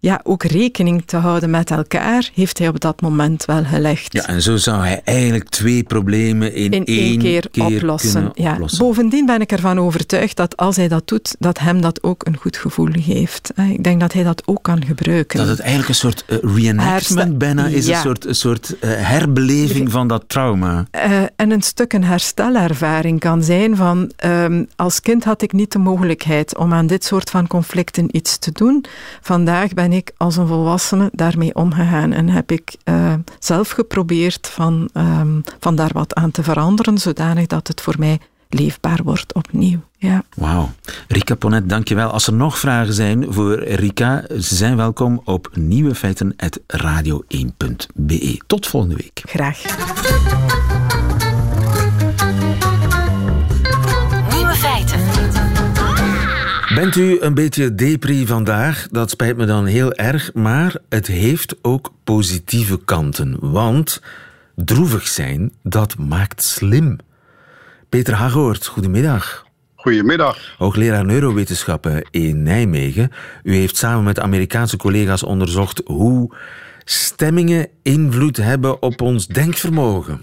ja, 0.06 0.20
ook 0.24 0.44
rekening 0.44 1.04
te 1.06 1.18
houden 1.18 1.50
met 1.50 1.72
elkaar, 1.72 2.30
heeft 2.34 2.58
hij 2.58 2.68
op 2.68 2.80
dat 2.80 3.02
moment 3.02 3.46
wel 3.46 3.64
gelegd. 3.64 4.14
Ja, 4.14 4.28
en 4.28 4.42
zo 4.42 4.58
zou 4.58 4.82
hij 4.82 5.02
eigenlijk 5.04 5.50
twee 5.50 5.84
problemen 5.84 6.54
in, 6.54 6.72
in 6.72 6.86
één, 6.86 7.00
één 7.00 7.20
keer, 7.20 7.50
keer 7.52 7.66
oplossen. 7.66 8.32
Ja. 8.34 8.52
oplossen. 8.52 8.80
Bovendien 8.80 9.26
ben 9.26 9.42
ik 9.42 9.52
ervan 9.52 9.80
overtuigd 9.80 10.36
dat 10.36 10.58
als 10.58 10.76
hij 10.76 10.88
dat 10.88 11.08
doet, 11.08 11.36
dat 11.40 11.60
hem 11.60 11.82
dat 11.82 12.04
ook 12.04 12.26
een 12.26 12.38
goed 12.38 12.58
gevoel 12.58 12.90
geeft. 12.92 13.52
Ik 13.72 13.84
denk 13.84 14.00
dat 14.00 14.14
hij 14.14 14.24
dat 14.24 14.42
ook 14.46 14.64
kan 14.64 14.86
gebruiken. 14.86 15.40
Dat 15.40 15.48
het 15.48 15.60
eigenlijk 15.60 15.90
een 15.90 15.96
soort 15.96 16.26
uh, 16.28 16.38
reenactment 16.56 16.80
Hersta 17.08 17.26
bijna 17.26 17.68
is, 17.68 17.86
ja. 17.86 17.96
een 17.96 18.02
soort, 18.02 18.26
een 18.26 18.36
soort 18.36 18.76
uh, 18.82 18.90
herbeleving 18.96 19.92
van 19.92 20.08
dat 20.08 20.24
trauma. 20.28 20.88
Uh, 20.92 21.22
en 21.36 21.52
een 21.52 21.62
stuk 21.62 21.94
een 21.94 22.04
herstelervaring 22.04 23.20
kan 23.20 23.44
zijn 23.44 23.76
van 23.76 24.12
um, 24.26 24.68
als 24.76 25.02
kind 25.02 25.24
had 25.24 25.42
ik 25.42 25.52
niet 25.54 25.72
de 25.72 25.80
mogelijkheid 25.80 26.58
om 26.58 26.74
aan 26.74 26.88
dit 26.88 27.04
soort 27.04 27.30
van 27.30 27.48
conflicten 27.48 28.08
iets 28.12 28.38
te 28.38 28.52
doen. 28.52 28.86
Vandaag 29.22 29.74
ben 29.74 29.92
ik 29.92 29.95
als 30.18 30.38
een 30.38 30.48
volwassene 30.48 31.10
daarmee 31.12 31.56
omgegaan 31.56 32.12
en 32.12 32.30
heb 32.30 32.52
ik 32.52 32.76
uh, 32.86 33.14
zelf 33.40 33.70
geprobeerd 33.70 34.48
van, 34.48 34.90
um, 34.94 35.42
van 35.60 35.76
daar 35.76 35.92
wat 35.94 36.14
aan 36.14 36.32
te 36.32 36.44
veranderen, 36.44 36.98
zodanig 36.98 37.48
dat 37.48 37.68
het 37.68 37.82
voor 37.82 37.96
mij 37.98 38.20
leefbaar 38.50 39.00
wordt 39.04 39.34
opnieuw. 39.34 39.80
Ja. 39.98 40.24
Wauw. 40.36 40.72
Rika 41.08 41.36
Ponet, 41.36 41.70
dankjewel. 41.70 42.10
Als 42.10 42.28
er 42.28 42.34
nog 42.34 42.60
vragen 42.60 42.94
zijn 42.94 43.34
voor 43.34 43.64
Rika, 43.64 44.24
ze 44.28 44.56
zijn 44.56 44.76
welkom 44.76 45.22
op 45.24 45.50
nieuwefeiten.radio1.be. 45.54 48.42
Tot 48.48 48.68
volgende 48.68 48.96
week. 48.96 49.22
Graag. 49.26 49.62
Bent 56.76 56.96
u 56.96 57.18
een 57.20 57.34
beetje 57.34 57.76
depri 57.76 58.26
vandaag? 58.26 58.88
Dat 58.92 59.10
spijt 59.10 59.38
me 59.38 59.46
dan 59.46 59.66
heel 59.66 59.94
erg, 59.94 60.34
maar 60.34 60.76
het 60.90 61.08
heeft 61.08 61.56
ook 61.62 61.92
positieve 62.04 62.80
kanten. 62.86 63.38
Want 63.40 64.02
droevig 64.56 65.08
zijn, 65.08 65.54
dat 65.64 65.98
maakt 65.98 66.44
slim. 66.44 66.98
Peter 67.90 68.14
Hagoort, 68.14 68.66
goedemiddag. 68.66 69.46
Goedemiddag. 69.76 70.56
Hoogleraar 70.58 71.06
neurowetenschappen 71.06 72.08
in 72.12 72.44
Nijmegen. 72.44 73.12
U 73.44 73.56
heeft 73.56 73.78
samen 73.78 74.04
met 74.04 74.20
Amerikaanse 74.20 74.78
collega's 74.78 75.24
onderzocht 75.24 75.82
hoe 75.86 76.36
stemmingen 76.84 77.68
invloed 77.82 78.38
hebben 78.38 78.82
op 78.82 79.02
ons 79.02 79.28
denkvermogen. 79.28 80.22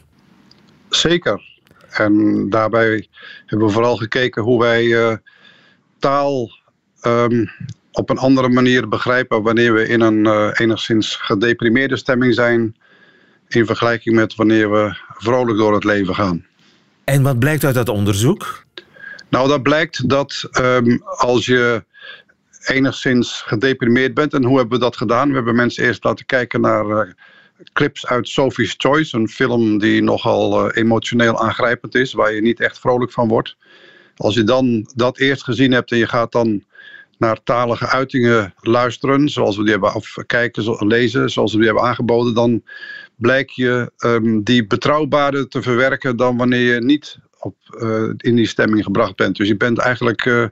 Zeker. 0.88 1.42
En 1.90 2.46
daarbij 2.50 3.06
hebben 3.46 3.66
we 3.66 3.72
vooral 3.72 3.96
gekeken 3.96 4.42
hoe 4.42 4.60
wij 4.60 4.84
uh, 4.84 5.12
taal 6.02 6.50
um, 7.06 7.50
op 7.92 8.10
een 8.10 8.18
andere 8.18 8.48
manier 8.48 8.88
begrijpen 8.88 9.42
wanneer 9.42 9.74
we 9.74 9.88
in 9.88 10.00
een 10.00 10.26
uh, 10.26 10.50
enigszins 10.52 11.16
gedeprimeerde 11.16 11.96
stemming 11.96 12.34
zijn, 12.34 12.76
in 13.48 13.66
vergelijking 13.66 14.14
met 14.14 14.34
wanneer 14.34 14.70
we 14.70 14.96
vrolijk 15.16 15.58
door 15.58 15.74
het 15.74 15.84
leven 15.84 16.14
gaan. 16.14 16.46
En 17.04 17.22
wat 17.22 17.38
blijkt 17.38 17.64
uit 17.64 17.74
dat 17.74 17.88
onderzoek? 17.88 18.64
Nou, 19.28 19.48
dat 19.48 19.62
blijkt 19.62 20.08
dat 20.08 20.48
um, 20.60 21.02
als 21.04 21.46
je 21.46 21.84
enigszins 22.64 23.42
gedeprimeerd 23.46 24.14
bent, 24.14 24.34
en 24.34 24.44
hoe 24.44 24.58
hebben 24.58 24.78
we 24.78 24.84
dat 24.84 24.96
gedaan? 24.96 25.28
We 25.28 25.34
hebben 25.34 25.54
mensen 25.54 25.84
eerst 25.84 26.04
laten 26.04 26.26
kijken 26.26 26.60
naar 26.60 26.86
uh, 26.86 27.12
clips 27.72 28.06
uit 28.06 28.28
Sophie's 28.28 28.74
Choice, 28.78 29.16
een 29.16 29.28
film 29.28 29.78
die 29.78 30.02
nogal 30.02 30.66
uh, 30.66 30.76
emotioneel 30.76 31.42
aangrijpend 31.42 31.94
is, 31.94 32.12
waar 32.12 32.32
je 32.32 32.40
niet 32.40 32.60
echt 32.60 32.78
vrolijk 32.78 33.12
van 33.12 33.28
wordt. 33.28 33.56
Als 34.16 34.34
je 34.34 34.44
dan 34.44 34.90
dat 34.94 35.18
eerst 35.18 35.44
gezien 35.44 35.72
hebt 35.72 35.90
en 35.90 35.98
je 35.98 36.08
gaat 36.08 36.32
dan 36.32 36.64
naar 37.18 37.42
talige 37.42 37.86
uitingen 37.86 38.54
luisteren, 38.60 39.28
zoals 39.28 39.56
we 39.56 39.62
die 39.62 39.70
hebben, 39.70 39.94
of 39.94 40.14
kijken, 40.26 40.86
lezen, 40.86 41.30
zoals 41.30 41.52
we 41.52 41.58
die 41.58 41.66
hebben 41.66 41.84
aangeboden, 41.84 42.34
dan 42.34 42.62
blijkt 43.16 43.54
je 43.54 43.92
um, 43.98 44.42
die 44.42 44.66
betrouwbaarder 44.66 45.48
te 45.48 45.62
verwerken 45.62 46.16
dan 46.16 46.36
wanneer 46.36 46.74
je 46.74 46.80
niet 46.80 47.18
op, 47.38 47.56
uh, 47.70 48.10
in 48.16 48.36
die 48.36 48.46
stemming 48.46 48.84
gebracht 48.84 49.16
bent. 49.16 49.36
Dus 49.36 49.48
je 49.48 49.56
bent 49.56 49.78
eigenlijk 49.78 50.24
uh, 50.24 50.46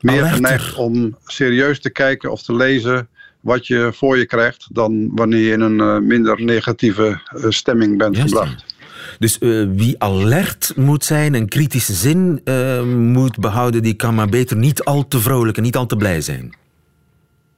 meer 0.00 0.24
geneigd 0.24 0.74
om 0.74 1.16
serieus 1.24 1.80
te 1.80 1.90
kijken 1.90 2.30
of 2.30 2.42
te 2.42 2.54
lezen 2.54 3.08
wat 3.40 3.66
je 3.66 3.90
voor 3.94 4.18
je 4.18 4.26
krijgt, 4.26 4.66
dan 4.72 5.10
wanneer 5.14 5.40
je 5.40 5.52
in 5.52 5.60
een 5.60 5.78
uh, 5.78 5.98
minder 5.98 6.42
negatieve 6.42 7.20
stemming 7.48 7.98
bent 7.98 8.16
Juist, 8.16 8.34
gebracht. 8.34 8.73
Dus 9.18 9.36
uh, 9.40 9.68
wie 9.70 9.94
alert 9.98 10.72
moet 10.76 11.04
zijn, 11.04 11.34
een 11.34 11.48
kritische 11.48 11.92
zin 11.92 12.40
uh, 12.44 12.82
moet 12.82 13.38
behouden, 13.38 13.82
die 13.82 13.94
kan 13.94 14.14
maar 14.14 14.28
beter 14.28 14.56
niet 14.56 14.84
al 14.84 15.08
te 15.08 15.20
vrolijk 15.20 15.56
en 15.56 15.62
niet 15.62 15.76
al 15.76 15.86
te 15.86 15.96
blij 15.96 16.20
zijn. 16.20 16.54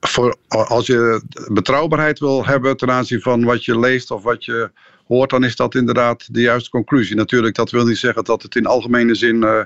Voor, 0.01 0.37
als 0.49 0.87
je 0.87 1.23
betrouwbaarheid 1.53 2.19
wil 2.19 2.47
hebben 2.47 2.77
ten 2.77 2.91
aanzien 2.91 3.21
van 3.21 3.45
wat 3.45 3.65
je 3.65 3.79
leest 3.79 4.11
of 4.11 4.23
wat 4.23 4.45
je 4.45 4.71
hoort, 5.07 5.31
dan 5.31 5.45
is 5.45 5.57
dat 5.57 5.75
inderdaad 5.75 6.35
de 6.35 6.41
juiste 6.41 6.71
conclusie. 6.71 7.17
Natuurlijk, 7.17 7.55
dat 7.55 7.71
wil 7.71 7.87
niet 7.87 7.99
zeggen 7.99 8.25
dat 8.25 8.43
het 8.43 8.57
in 8.57 8.67
algemene 8.67 9.15
zin 9.15 9.37
uh, 9.37 9.61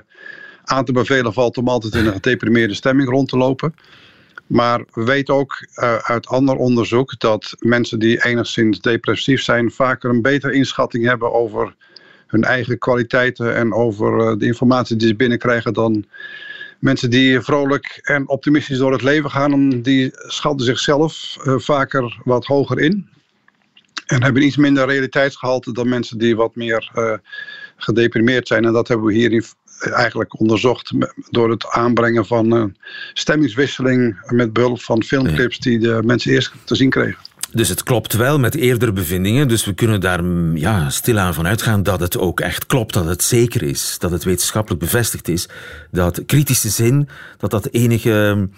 aan 0.63 0.85
te 0.85 0.91
bevelen 0.91 1.33
valt 1.33 1.57
om 1.57 1.67
altijd 1.67 1.95
in 1.95 2.05
een 2.05 2.13
gedeprimeerde 2.13 2.73
stemming 2.73 3.09
rond 3.09 3.29
te 3.29 3.37
lopen. 3.37 3.75
Maar 4.51 4.83
we 4.93 5.03
weten 5.03 5.33
ook 5.33 5.67
uh, 5.75 5.95
uit 5.95 6.27
ander 6.27 6.55
onderzoek 6.55 7.19
dat 7.19 7.55
mensen 7.59 7.99
die 7.99 8.25
enigszins 8.25 8.79
depressief 8.79 9.41
zijn 9.41 9.71
vaker 9.71 10.09
een 10.09 10.21
betere 10.21 10.53
inschatting 10.53 11.05
hebben 11.05 11.33
over 11.33 11.75
hun 12.27 12.43
eigen 12.43 12.77
kwaliteiten 12.77 13.55
en 13.55 13.73
over 13.73 14.17
uh, 14.17 14.37
de 14.37 14.45
informatie 14.45 14.95
die 14.95 15.07
ze 15.07 15.15
binnenkrijgen 15.15 15.73
dan 15.73 16.05
mensen 16.79 17.09
die 17.09 17.39
vrolijk 17.39 17.99
en 18.01 18.29
optimistisch 18.29 18.77
door 18.77 18.91
het 18.91 19.01
leven 19.01 19.31
gaan. 19.31 19.81
Die 19.81 20.11
schatten 20.13 20.65
zichzelf 20.65 21.37
uh, 21.43 21.53
vaker 21.57 22.21
wat 22.23 22.45
hoger 22.45 22.79
in 22.79 23.09
en 24.05 24.23
hebben 24.23 24.43
iets 24.43 24.57
minder 24.57 24.87
realiteitsgehalte 24.87 25.73
dan 25.73 25.89
mensen 25.89 26.17
die 26.17 26.35
wat 26.35 26.55
meer 26.55 26.91
gedeprimeerd 27.75 28.47
zijn. 28.47 28.65
En 28.65 28.73
dat 28.73 28.87
hebben 28.87 29.05
we 29.05 29.13
hier 29.13 29.31
in 29.31 29.43
eigenlijk 29.89 30.39
onderzocht 30.39 30.93
door 31.29 31.49
het 31.49 31.67
aanbrengen 31.67 32.25
van 32.25 32.51
een 32.51 32.77
stemmingswisseling 33.13 34.21
met 34.25 34.53
behulp 34.53 34.81
van 34.81 35.03
filmclips 35.03 35.59
die 35.59 35.79
de 35.79 36.01
mensen 36.03 36.31
eerst 36.31 36.53
te 36.63 36.75
zien 36.75 36.89
kregen. 36.89 37.17
Dus 37.53 37.69
het 37.69 37.83
klopt 37.83 38.13
wel 38.13 38.39
met 38.39 38.55
eerdere 38.55 38.91
bevindingen, 38.91 39.47
dus 39.47 39.65
we 39.65 39.73
kunnen 39.73 40.01
daar 40.01 40.25
ja, 40.53 40.89
stilaan 40.89 41.33
van 41.33 41.47
uitgaan 41.47 41.83
dat 41.83 41.99
het 41.99 42.17
ook 42.17 42.39
echt 42.39 42.65
klopt, 42.65 42.93
dat 42.93 43.05
het 43.05 43.23
zeker 43.23 43.63
is, 43.63 43.95
dat 43.99 44.11
het 44.11 44.23
wetenschappelijk 44.23 44.81
bevestigd 44.81 45.27
is, 45.27 45.47
dat 45.91 46.25
kritische 46.25 46.69
zin, 46.69 47.09
dat 47.37 47.51
dat 47.51 47.67
enige, 47.71 48.49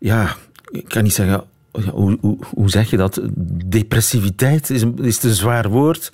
ja, 0.00 0.36
ik 0.70 0.88
kan 0.88 1.02
niet 1.02 1.14
zeggen, 1.14 1.44
hoe, 1.90 2.18
hoe, 2.20 2.38
hoe 2.54 2.70
zeg 2.70 2.90
je 2.90 2.96
dat, 2.96 3.20
depressiviteit 3.66 4.70
is, 4.70 4.82
een, 4.82 4.98
is 4.98 5.22
een 5.22 5.34
zwaar 5.34 5.68
woord, 5.68 6.12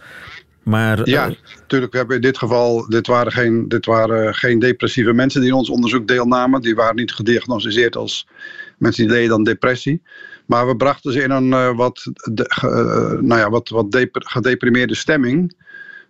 maar, 0.65 1.09
ja, 1.09 1.33
natuurlijk. 1.59 1.93
We 1.93 1.99
hebben 1.99 2.17
in 2.17 2.23
dit 2.23 2.39
geval, 2.39 2.89
dit 2.89 3.07
waren, 3.07 3.33
geen, 3.33 3.69
dit 3.69 3.87
waren 3.87 4.35
geen 4.35 4.59
depressieve 4.59 5.13
mensen 5.13 5.41
die 5.41 5.51
in 5.51 5.57
ons 5.57 5.71
onderzoek 5.71 6.09
deelnamen. 6.09 6.61
Die 6.61 6.75
waren 6.75 6.97
niet 6.97 7.13
gediagnosticeerd 7.13 7.97
als 7.97 8.29
mensen 8.79 9.07
die 9.07 9.13
leden 9.13 9.35
aan 9.35 9.45
depressie. 9.45 10.03
Maar 10.47 10.67
we 10.67 10.77
brachten 10.77 11.13
ze 11.13 11.23
in 11.23 11.31
een 11.31 11.49
uh, 11.49 11.77
wat, 11.77 12.11
de, 12.33 12.51
uh, 12.65 13.21
nou 13.21 13.41
ja, 13.41 13.51
wat, 13.51 13.69
wat 13.69 13.93
dep 13.93 14.09
gedeprimeerde 14.13 14.95
stemming. 14.95 15.57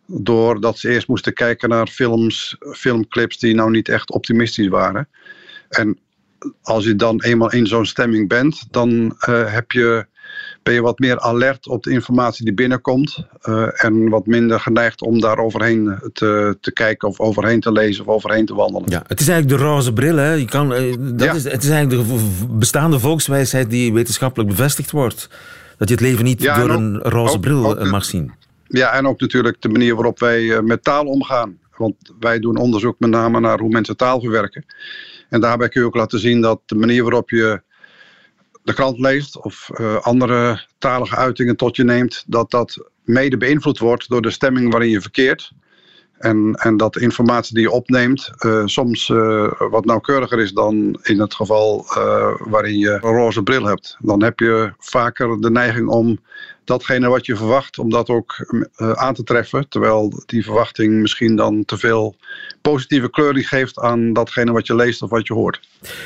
Doordat 0.07 0.79
ze 0.79 0.91
eerst 0.91 1.09
moesten 1.09 1.35
kijken 1.35 1.69
naar 1.69 1.87
films, 1.87 2.57
filmclips 2.73 3.39
die 3.39 3.55
nou 3.55 3.71
niet 3.71 3.89
echt 3.89 4.11
optimistisch 4.11 4.69
waren. 4.69 5.09
En 5.69 5.99
als 6.63 6.85
je 6.85 6.97
dan 6.97 7.23
eenmaal 7.23 7.53
in 7.53 7.67
zo'n 7.67 7.87
stemming 7.87 8.29
bent, 8.29 8.67
dan 8.71 8.91
uh, 9.29 9.53
heb 9.53 9.73
je 9.73 10.07
ben 10.65 10.75
je 10.75 10.81
wat 10.81 10.99
meer 10.99 11.21
alert 11.21 11.69
op 11.69 11.83
de 11.83 11.91
informatie 11.91 12.45
die 12.45 12.55
binnenkomt. 12.55 13.27
Uh, 13.45 13.85
en 13.85 14.09
wat 14.09 14.27
minder 14.27 14.61
geneigd 14.61 15.03
om 15.03 15.21
daar 15.21 15.39
overheen 15.39 15.99
te, 16.13 16.57
te 16.61 16.73
kijken 16.73 17.09
of 17.09 17.21
overheen 17.21 17.61
te 17.61 17.73
lezen 17.73 18.07
of 18.07 18.15
overheen 18.15 18.47
te 18.47 18.55
wandelen. 18.55 18.91
Ja, 18.91 19.03
het 19.07 19.21
is 19.21 19.29
eigenlijk 19.29 19.61
de 19.61 19.67
roze 19.67 19.93
bril. 19.93 20.17
Hè? 20.17 20.33
Je 20.33 20.45
kan, 20.45 20.69
dat 21.17 21.35
is, 21.35 21.45
het 21.45 21.63
is 21.63 21.69
eigenlijk 21.69 22.09
de 22.09 22.47
bestaande 22.51 22.99
volkswijsheid 22.99 23.71
die 23.71 23.93
wetenschappelijk 23.93 24.51
bevestigd 24.51 24.91
wordt. 24.91 25.29
Dat 25.79 25.89
je 25.89 25.95
het 25.95 26.03
leven 26.03 26.25
niet 26.25 26.43
door 26.43 26.71
een 26.71 26.99
roze 26.99 27.41
bril 27.41 27.85
mag 27.85 28.05
zien. 28.05 28.33
Ja, 28.69 28.93
en 28.93 29.07
ook 29.07 29.21
natuurlijk 29.21 29.63
de 29.63 29.69
manier 29.69 29.95
waarop 29.95 30.19
wij 30.19 30.63
met 30.63 30.85
taal 30.85 31.05
omgaan. 31.05 31.59
Want 31.77 31.95
wij 32.21 32.39
doen 32.39 32.57
onderzoek 32.57 32.99
met 32.99 33.11
name 33.11 33.41
naar 33.41 33.59
hoe 33.59 33.71
mensen 33.71 33.97
taal 33.97 34.21
verwerken. 34.21 34.65
En 35.29 35.41
daarbij 35.41 35.69
kun 35.69 35.81
je 35.81 35.87
ook 35.87 35.95
laten 35.95 36.19
zien 36.19 36.41
dat 36.41 36.61
de 36.67 36.75
manier 36.75 37.03
waarop 37.03 37.31
je 37.31 37.63
de 38.65 38.75
krant 38.75 38.99
leest 38.99 39.39
of 39.41 39.71
uh, 39.81 39.97
andere 39.97 40.67
talige 40.79 41.17
uitingen 41.17 41.57
tot 41.57 41.77
je 41.77 41.85
neemt, 41.85 42.25
dat 42.27 42.51
dat 42.51 42.89
mede 43.05 43.37
beïnvloed 43.37 43.79
wordt 43.79 44.09
door 44.09 44.23
de 44.23 44.31
stemming 44.31 44.71
waarin 44.71 44.91
je 44.91 45.01
verkeert. 45.01 45.53
En, 46.19 46.55
en 46.55 46.77
dat 46.77 46.93
de 46.93 47.01
informatie 47.01 47.55
die 47.55 47.63
je 47.63 47.71
opneemt 47.71 48.31
uh, 48.39 48.63
soms 48.65 49.09
uh, 49.09 49.53
wat 49.71 49.85
nauwkeuriger 49.85 50.39
is 50.41 50.53
dan 50.53 50.99
in 51.03 51.21
het 51.21 51.35
geval 51.35 51.85
waarin 52.39 52.79
je 52.79 52.91
een 52.91 53.01
roze 53.01 53.43
bril 53.43 53.65
hebt. 53.65 53.97
Dan 54.01 54.23
heb 54.23 54.39
je 54.39 54.73
vaker 54.79 55.41
de 55.41 55.51
neiging 55.51 55.89
om 55.89 56.21
datgene 56.65 57.09
wat 57.09 57.27
je 57.27 57.37
verwacht, 57.37 57.79
om 57.79 57.91
dat 57.91 58.09
ook 58.09 58.57
aan 58.95 59.15
te 59.15 59.23
treffen. 59.23 59.69
Terwijl 59.69 60.23
die 60.27 60.45
verwachting 60.45 60.93
misschien 60.93 61.37
dan 61.37 61.65
te 61.65 61.79
veel 61.79 62.17
positieve 62.63 63.11
kleuring 63.11 63.49
geeft 63.49 63.79
aan 63.79 64.13
datgene 64.13 64.53
wat 64.53 64.67
je 64.67 64.75
leest 64.75 65.03
of 65.03 65.11
wat 65.11 65.27
je 65.27 65.35
hoort. 65.35 65.61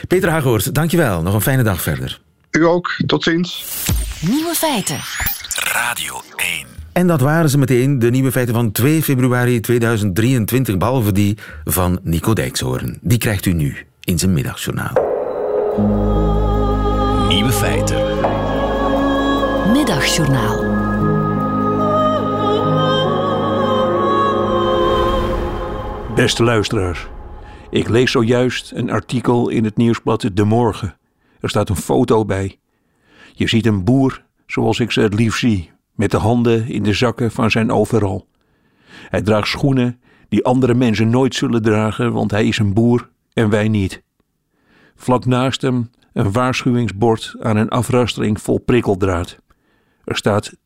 Peter 0.09 0.31
Hagoort, 0.31 0.75
dankjewel. 0.75 1.23
Nog 1.23 1.35
een 1.35 1.41
fijne 1.41 1.63
dag 1.63 1.83
verder. 1.83 2.21
U 2.51 2.65
ook. 2.65 2.97
Tot 3.07 3.23
ziens. 3.23 3.65
Nieuwe 4.21 4.55
feiten. 4.55 5.01
Radio 5.55 6.21
1. 6.37 6.67
En 6.93 7.07
dat 7.07 7.21
waren 7.21 7.51
ze 7.51 7.59
meteen, 7.59 7.99
de 7.99 8.11
nieuwe 8.11 8.33
feiten 8.33 8.55
van 8.55 8.73
2 8.73 9.03
februari 9.03 9.61
2023, 9.61 10.77
behalve 10.77 11.13
die 11.13 11.39
van 11.65 11.99
Nico 12.03 12.33
Dijkshoorn. 12.33 12.99
Die 13.01 13.19
krijgt 13.19 13.47
u 13.47 13.53
nu 13.53 13.77
in 14.05 14.19
zijn 14.19 14.33
middagjournaal. 14.33 14.93
Nieuwe 17.29 17.53
feiten. 17.53 17.97
Middagjournaal. 19.73 20.87
Beste 26.15 26.43
luisteraars, 26.43 27.07
ik 27.71 27.89
lees 27.89 28.11
zojuist 28.11 28.73
een 28.75 28.91
artikel 28.91 29.49
in 29.49 29.65
het 29.65 29.77
nieuwsblad 29.77 30.31
De 30.33 30.45
Morgen. 30.45 30.98
Er 31.41 31.49
staat 31.49 31.69
een 31.69 31.77
foto 31.77 32.25
bij. 32.25 32.59
Je 33.35 33.49
ziet 33.49 33.67
een 33.67 33.85
boer 33.85 34.25
zoals 34.47 34.81
ik 34.81 34.91
ze 34.91 35.01
het 35.01 35.15
liefst 35.15 35.39
zie, 35.39 35.71
met 35.95 36.11
de 36.11 36.17
handen 36.17 36.69
in 36.69 36.83
de 36.83 36.93
zakken 36.93 37.31
van 37.31 37.51
zijn 37.51 37.71
overal. 37.71 38.27
Hij 39.09 39.23
draagt 39.23 39.49
schoenen 39.49 40.01
die 40.29 40.45
andere 40.45 40.75
mensen 40.75 41.11
nooit 41.11 41.35
zullen 41.35 41.63
dragen, 41.63 42.13
want 42.13 42.31
hij 42.31 42.47
is 42.47 42.59
een 42.59 42.75
boer 42.75 43.11
en 43.33 43.51
wij 43.51 43.69
niet. 43.69 44.03
Vlak 44.95 45.25
naast 45.25 45.63
hem 45.63 45.91
een 46.13 46.33
waarschuwingsbord 46.33 47.37
aan 47.41 47.57
een 47.57 47.69
afrastering 47.69 48.41
vol 48.41 48.59
prikkeldraad. 48.59 49.39
Er 50.05 50.17
staat 50.17 50.55
10.000 50.55 50.59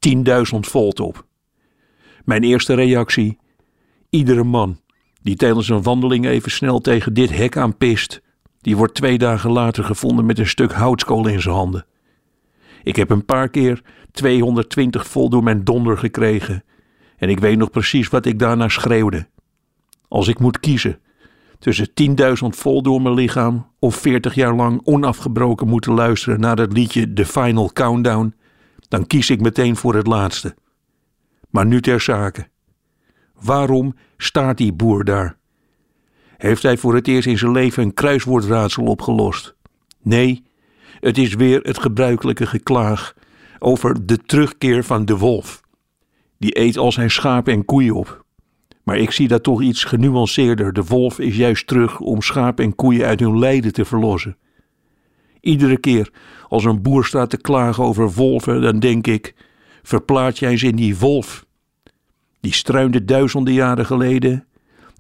volt 0.61 1.01
op. 1.01 1.27
Mijn 2.25 2.43
eerste 2.43 2.75
reactie: 2.75 3.39
iedere 4.11 4.45
man 4.45 4.81
die 5.23 5.37
tijdens 5.37 5.69
een 5.69 5.83
wandeling 5.83 6.27
even 6.27 6.51
snel 6.51 6.81
tegen 6.81 7.15
dit 7.15 7.37
hek 7.37 7.57
aanpist, 7.57 8.23
die 8.63 8.77
wordt 8.77 8.95
twee 8.95 9.19
dagen 9.19 9.51
later 9.51 9.85
gevonden 9.85 10.27
met 10.27 10.39
een 10.39 10.47
stuk 10.47 10.73
houtskool 10.73 11.27
in 11.27 11.41
zijn 11.41 11.55
handen. 11.55 11.87
Ik 12.83 12.97
heb 12.97 13.11
een 13.11 13.25
paar 13.25 13.49
keer 13.49 13.83
220 14.13 15.07
volt 15.07 15.31
door 15.31 15.43
mijn 15.43 15.65
donder 15.65 15.99
gekregen 15.99 16.65
en 17.17 17.29
ik 17.29 17.41
weet 17.41 17.59
nog 17.59 17.71
precies 17.71 18.09
wat 18.09 18.27
ik 18.27 18.39
daarna 18.39 18.69
schreeuwde. 18.69 19.27
Als 20.09 20.29
ik 20.29 20.39
moet 20.39 20.61
kiezen 20.61 20.99
tussen 21.59 21.89
10.000 21.89 22.49
volt 22.49 22.85
door 22.85 23.03
mijn 23.03 23.15
lichaam 23.15 23.67
of 23.79 23.97
40 23.97 24.35
jaar 24.35 24.55
lang 24.55 24.81
onafgebroken 24.85 25.69
moeten 25.69 25.93
luisteren 25.93 26.41
naar 26.41 26.59
het 26.59 26.73
liedje 26.73 27.13
The 27.13 27.27
Final 27.27 27.71
Countdown, 27.73 28.35
dan 28.89 29.07
kies 29.07 29.31
ik 29.31 29.41
meteen 29.41 29.77
voor 29.77 29.95
het 29.95 30.07
laatste. 30.07 30.55
Maar 31.51 31.67
nu 31.67 31.81
ter 31.81 32.01
zake. 32.01 32.49
Waarom 33.41 33.95
staat 34.17 34.57
die 34.57 34.73
boer 34.73 35.05
daar? 35.05 35.37
Heeft 36.43 36.63
hij 36.63 36.77
voor 36.77 36.95
het 36.95 37.09
eerst 37.09 37.29
in 37.29 37.39
zijn 37.39 37.53
leven 37.53 37.83
een 37.83 37.95
kruiswoordraadsel 37.95 38.85
opgelost? 38.85 39.55
Nee, 40.01 40.43
het 41.01 41.19
is 41.19 41.35
weer 41.35 41.61
het 41.61 41.79
gebruikelijke 41.79 42.47
geklaag 42.47 43.15
over 43.59 44.07
de 44.07 44.19
terugkeer 44.19 44.85
van 44.85 45.05
de 45.05 45.17
wolf. 45.17 45.61
Die 46.39 46.59
eet 46.59 46.77
al 46.77 46.93
zijn 46.93 47.11
schapen 47.11 47.53
en 47.53 47.65
koeien 47.65 47.95
op. 47.95 48.25
Maar 48.83 48.99
ik 48.99 49.11
zie 49.11 49.29
dat 49.29 49.43
toch 49.43 49.63
iets 49.63 49.85
genuanceerder. 49.85 50.73
De 50.73 50.85
wolf 50.85 51.19
is 51.19 51.37
juist 51.37 51.67
terug 51.67 52.01
om 52.01 52.23
schapen 52.23 52.65
en 52.65 52.75
koeien 52.75 53.07
uit 53.07 53.21
hun 53.21 53.39
lijden 53.39 53.73
te 53.73 53.85
verlossen. 53.85 54.37
Iedere 55.41 55.79
keer 55.79 56.11
als 56.49 56.65
een 56.65 56.83
boer 56.83 57.05
staat 57.05 57.31
te 57.31 57.41
klagen 57.41 57.85
over 57.85 58.13
wolven, 58.13 58.63
dan 58.63 58.79
denk 58.79 59.07
ik: 59.07 59.35
verplaats 59.83 60.39
jij 60.39 60.51
eens 60.51 60.63
in 60.63 60.77
die 60.77 60.99
wolf. 60.99 61.47
Die 62.41 62.55
struinde 62.55 63.05
duizenden 63.05 63.55
jaren 63.55 63.87
geleden, 63.87 64.47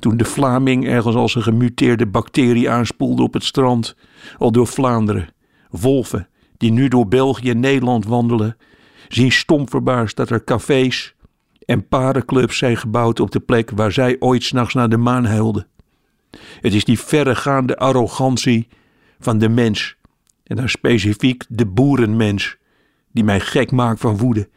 toen 0.03 0.17
de 0.17 0.25
Vlaming 0.25 0.87
ergens 0.87 1.15
als 1.15 1.35
een 1.35 1.43
gemuteerde 1.43 2.07
bacterie 2.07 2.71
aanspoelde 2.71 3.23
op 3.23 3.33
het 3.33 3.45
strand, 3.45 3.97
al 4.39 4.53
door 4.53 4.67
Vlaanderen. 4.67 5.29
Wolven 5.71 6.29
die 6.57 6.71
nu 6.71 6.89
door 6.89 7.09
België 7.09 7.51
en 7.51 7.61
Nederland 7.61 8.07
wandelen, 8.07 8.57
zien 9.09 9.33
stom 9.33 9.69
verbaasd 9.69 10.17
dat 10.17 10.31
er 10.31 10.45
cafés 10.45 11.15
en 11.65 11.89
parenclubs 11.89 12.59
zijn 12.59 12.77
gebouwd 12.77 13.21
op 13.21 13.31
de 13.31 13.41
plek 13.41 13.71
waar 13.71 13.93
zij 13.93 14.17
ooit 14.19 14.43
s'nachts 14.43 14.75
naar 14.75 14.89
de 14.89 14.97
maan 14.97 15.25
huilden. 15.25 15.67
Het 16.61 16.75
is 16.75 16.85
die 16.85 16.99
verregaande 16.99 17.77
arrogantie 17.77 18.69
van 19.19 19.39
de 19.39 19.49
mens 19.49 19.97
en 20.45 20.57
dan 20.57 20.69
specifiek 20.69 21.45
de 21.49 21.67
boerenmens, 21.67 22.57
die 23.13 23.25
mij 23.25 23.41
gek 23.41 23.71
maakt 23.71 24.01
van 24.01 24.17
woede. 24.17 24.49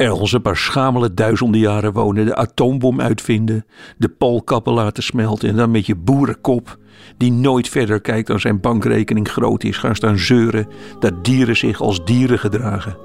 Ergens 0.00 0.32
een 0.32 0.42
paar 0.42 0.56
schamele 0.56 1.14
duizenden 1.14 1.60
jaren 1.60 1.92
wonen, 1.92 2.26
de 2.26 2.34
atoombom 2.34 3.00
uitvinden, 3.00 3.66
de 3.96 4.08
poolkappen 4.08 4.72
laten 4.72 5.02
smelten 5.02 5.48
en 5.48 5.56
dan 5.56 5.70
met 5.70 5.86
je 5.86 5.94
boerenkop, 5.94 6.78
die 7.16 7.32
nooit 7.32 7.68
verder 7.68 8.00
kijkt 8.00 8.26
dan 8.26 8.40
zijn 8.40 8.60
bankrekening 8.60 9.28
groot 9.28 9.64
is, 9.64 9.76
gaan 9.76 9.94
staan 9.94 10.18
zeuren 10.18 10.68
dat 10.98 11.24
dieren 11.24 11.56
zich 11.56 11.80
als 11.80 12.04
dieren 12.04 12.38
gedragen. 12.38 12.96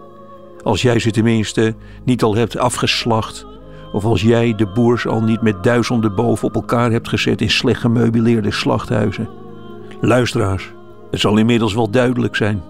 Als 0.64 0.82
jij 0.82 1.00
ze 1.00 1.12
tenminste 1.12 1.76
niet 2.06 2.24
al 2.24 2.36
hebt 2.36 2.58
afgeslacht, 2.58 3.46
of 3.94 4.06
als 4.06 4.22
jij 4.22 4.56
de 4.56 4.68
boers 4.68 5.08
al 5.08 5.22
niet 5.22 5.42
met 5.42 5.64
duizenden 5.64 6.16
boven 6.16 6.48
op 6.48 6.56
elkaar 6.56 6.92
hebt 6.92 7.10
gezet 7.10 7.42
in 7.42 7.52
slecht 7.52 7.80
gemeubileerde 7.80 8.52
slachthuizen. 8.52 9.30
Luisteraars, 10.02 10.72
het 11.12 11.20
zal 11.20 11.38
inmiddels 11.38 11.74
wel 11.74 11.90
duidelijk 11.90 12.36
zijn. 12.36 12.62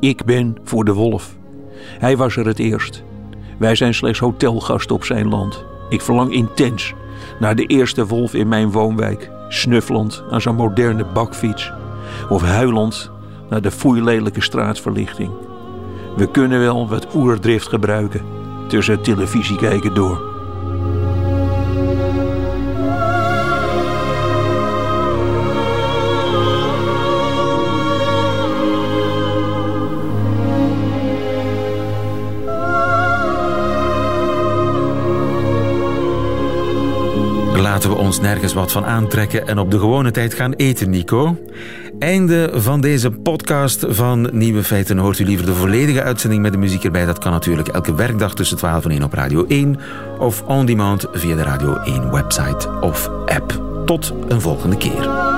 Ik 0.00 0.24
ben 0.24 0.56
voor 0.64 0.84
de 0.84 0.92
wolf. 0.92 1.36
Hij 1.98 2.16
was 2.16 2.36
er 2.36 2.46
het 2.46 2.58
eerst. 2.58 3.08
Wij 3.60 3.74
zijn 3.74 3.94
slechts 3.94 4.18
hotelgasten 4.18 4.94
op 4.94 5.04
zijn 5.04 5.28
land. 5.28 5.64
Ik 5.88 6.00
verlang 6.00 6.32
intens 6.32 6.94
naar 7.40 7.56
de 7.56 7.66
eerste 7.66 8.06
wolf 8.06 8.34
in 8.34 8.48
mijn 8.48 8.70
woonwijk, 8.70 9.30
snuffelend 9.48 10.22
aan 10.30 10.40
zijn 10.40 10.54
moderne 10.54 11.04
bakfiets, 11.04 11.72
of 12.28 12.42
huilend 12.42 13.10
naar 13.48 13.62
de 13.62 13.70
foeilelijke 13.70 14.40
straatverlichting. 14.40 15.30
We 16.16 16.30
kunnen 16.30 16.60
wel 16.60 16.88
wat 16.88 17.14
oerdrift 17.14 17.68
gebruiken 17.68 18.24
tussen 18.68 18.94
het 18.94 19.04
televisiekijken 19.04 19.94
door. 19.94 20.29
Laten 37.80 37.98
we 37.98 38.04
ons 38.04 38.20
nergens 38.20 38.52
wat 38.52 38.72
van 38.72 38.84
aantrekken 38.84 39.46
en 39.46 39.58
op 39.58 39.70
de 39.70 39.78
gewone 39.78 40.10
tijd 40.10 40.34
gaan 40.34 40.52
eten, 40.52 40.90
Nico. 40.90 41.38
Einde 41.98 42.50
van 42.54 42.80
deze 42.80 43.10
podcast 43.10 43.84
van 43.88 44.28
Nieuwe 44.32 44.64
Feiten. 44.64 44.98
Hoort 44.98 45.18
u 45.18 45.24
liever 45.24 45.46
de 45.46 45.54
volledige 45.54 46.02
uitzending 46.02 46.42
met 46.42 46.52
de 46.52 46.58
muziek 46.58 46.84
erbij? 46.84 47.04
Dat 47.04 47.18
kan 47.18 47.32
natuurlijk 47.32 47.68
elke 47.68 47.94
werkdag 47.94 48.34
tussen 48.34 48.56
12 48.56 48.84
en 48.84 48.90
1 48.90 49.02
op 49.02 49.12
Radio 49.12 49.44
1 49.46 49.78
of 50.18 50.42
on 50.42 50.66
demand 50.66 51.06
via 51.12 51.36
de 51.36 51.42
Radio 51.42 51.76
1 51.76 52.10
website 52.10 52.68
of 52.80 53.10
app. 53.26 53.62
Tot 53.84 54.14
een 54.28 54.40
volgende 54.40 54.76
keer. 54.76 55.29